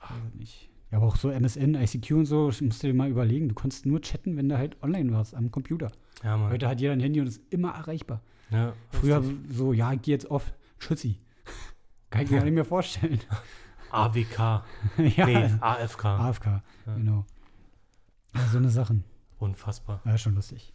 [0.00, 0.68] Weiß ich nicht.
[0.90, 3.86] Ja, aber auch so MSN, ICQ und so, ich musste dir mal überlegen, du konntest
[3.86, 5.92] nur chatten, wenn du halt online warst am Computer.
[6.22, 6.50] Ja, Mann.
[6.50, 8.20] Heute hat jeder ein Handy und ist immer erreichbar.
[8.50, 9.38] ja, Früher richtig.
[9.56, 11.18] so, ja, ich geh jetzt auf Schützi.
[12.10, 13.20] Kann ich mir gar nicht mehr vorstellen.
[13.90, 14.38] AWK,
[15.16, 16.04] ja, nee, AFK.
[16.04, 16.62] AFK, Ja.
[16.94, 17.24] genau.
[18.34, 19.04] Ja, so eine Sachen.
[19.38, 20.00] Unfassbar.
[20.04, 20.72] Ja, schon lustig.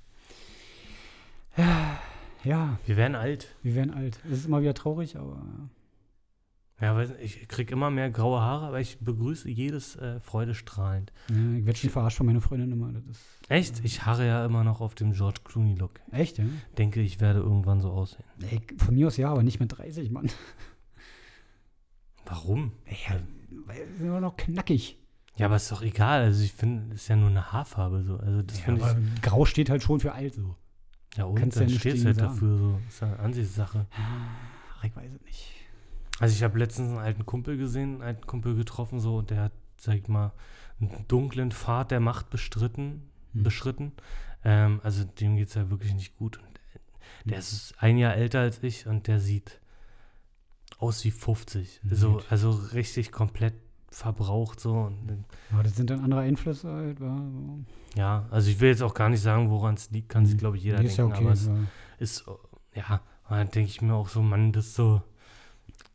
[1.56, 2.00] Ja,
[2.44, 3.56] ja, Wir werden alt.
[3.64, 4.20] wir werden alt.
[4.26, 5.42] Es ist immer wieder traurig, aber
[6.82, 11.14] Ja, weiß nicht, ich krieg immer mehr graue Haare, aber ich begrüße jedes äh, freudestrahlend.
[11.30, 12.92] ja, ich werde schon verarscht von meiner Freundin immer.
[12.92, 13.82] Das ist Echt?
[13.86, 16.02] Ich harre ja immer noch auf dem George Clooney-Look.
[16.12, 16.44] echt, ja?
[16.78, 18.26] Denke, ich werde irgendwann so aussehen.
[18.50, 20.30] Ey, von mir aus ja, aber nicht mit 30, Mann.
[22.26, 22.72] Warum?
[22.90, 23.16] Ja,
[23.68, 24.98] weil wir sind immer noch knackig.
[25.38, 26.22] Ja, aber ist doch egal.
[26.24, 28.18] Also ich finde, es ist ja nur eine Haarfarbe so.
[28.18, 29.22] Also das Ja, aber ich.
[29.22, 30.56] Grau steht halt schon für alt so.
[31.18, 32.34] Ja, und kannst ja dann nicht stehst halt sagen.
[32.34, 32.80] dafür so.
[32.88, 33.86] Ist ja eine Ansichtssache.
[33.92, 35.52] Ach, ich weiß es nicht.
[36.20, 39.42] Also ich habe letztens einen alten Kumpel gesehen, einen alten Kumpel getroffen, so, und der
[39.44, 40.32] hat, sag ich mal,
[40.80, 43.44] einen dunklen Pfad der Macht bestritten, Hm.
[43.44, 43.92] beschritten.
[44.44, 46.38] Ähm, also dem geht es ja wirklich nicht gut.
[46.38, 46.60] Und
[47.26, 47.40] der Hm.
[47.40, 49.60] ist ein Jahr älter als ich und der sieht
[50.78, 51.82] aus wie 50.
[51.84, 51.96] Mhm.
[51.96, 53.54] So, also richtig komplett
[53.90, 54.74] verbraucht so.
[54.74, 57.00] Und, Aber das sind dann andere Einflüsse halt.
[57.00, 57.60] War so.
[57.96, 60.40] ja, also ich will jetzt auch gar nicht sagen, woran es liegt, kann sich, Hm.
[60.40, 61.12] glaube ich, jeder Nee, ist denken.
[61.12, 61.26] ja okay.
[61.26, 61.58] Aber es aber-
[62.00, 62.26] ist,
[62.74, 65.02] äh, ja, und dann denke ich mir auch so, Mann, das ist so,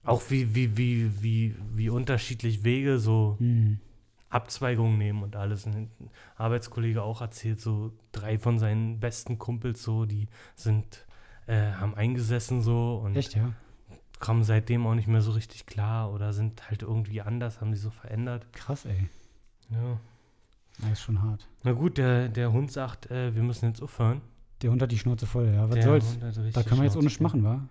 [0.04, 3.78] auch wie, wie, wie, wie, wie unterschiedlich Wege so Hm.
[4.30, 5.66] Abzweigungen nehmen und alles.
[5.66, 5.90] Ein
[6.36, 11.04] Arbeitskollege auch erzählt, so drei von seinen besten Kumpels so, die sind,
[11.46, 13.52] äh, haben eingesessen so und Echt, ja?
[14.20, 17.82] kommen seitdem auch nicht mehr so richtig klar oder sind halt irgendwie anders, haben sich
[17.82, 18.46] so verändert.
[18.52, 19.08] Krass, ey.
[19.70, 19.98] Ja.
[20.78, 21.48] Das ist schon hart.
[21.64, 24.20] Na gut, der, der Hund sagt, äh, wir müssen jetzt aufhören.
[24.62, 25.68] Der Hund hat die Schnauze voll, ja.
[25.68, 26.18] Was der soll's?
[26.52, 27.42] Da können wir jetzt ohne Schnauze voll.
[27.42, 27.68] machen, wa?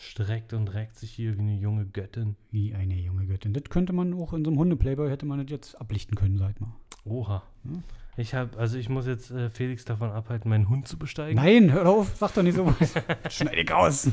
[0.00, 2.36] Streckt und reckt sich hier wie eine junge Göttin.
[2.52, 3.52] Wie eine junge Göttin.
[3.52, 6.60] Das könnte man auch in so einem Hunde-Playboy hätte man das jetzt ablichten können, sag
[6.60, 6.72] mal.
[7.04, 7.42] Oha.
[7.64, 7.82] Hm?
[8.16, 11.36] Ich habe, also ich muss jetzt äh, Felix davon abhalten, meinen Hund zu besteigen.
[11.36, 12.94] Nein, hör auf, sag doch nicht so was.
[13.34, 14.08] Schneid dich raus.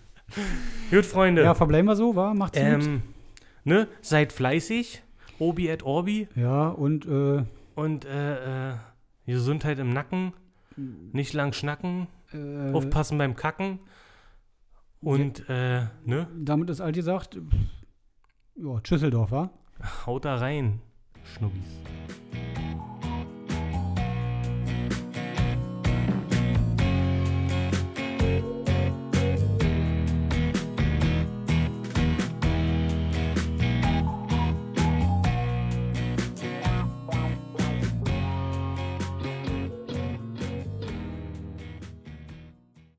[0.90, 1.42] Gut, Freunde.
[1.42, 2.34] Ja, verbleiben wir so, wa?
[2.34, 2.66] Macht's gut.
[2.66, 3.02] ähm,
[3.64, 5.02] ne, seid fleißig.
[5.38, 6.28] Obi et Orbi.
[6.34, 7.44] Ja, und äh,
[7.74, 8.74] Und äh, äh,
[9.26, 10.32] Gesundheit im Nacken.
[11.12, 12.08] Nicht lang schnacken.
[12.32, 13.78] äh, Aufpassen beim Kacken.
[15.04, 17.38] Und, äh, ne, damit ist all gesagt.
[18.56, 19.50] Ja, Tschüsseldorf, wa?
[20.06, 20.80] haut da rein,
[21.24, 21.80] Schnubbis.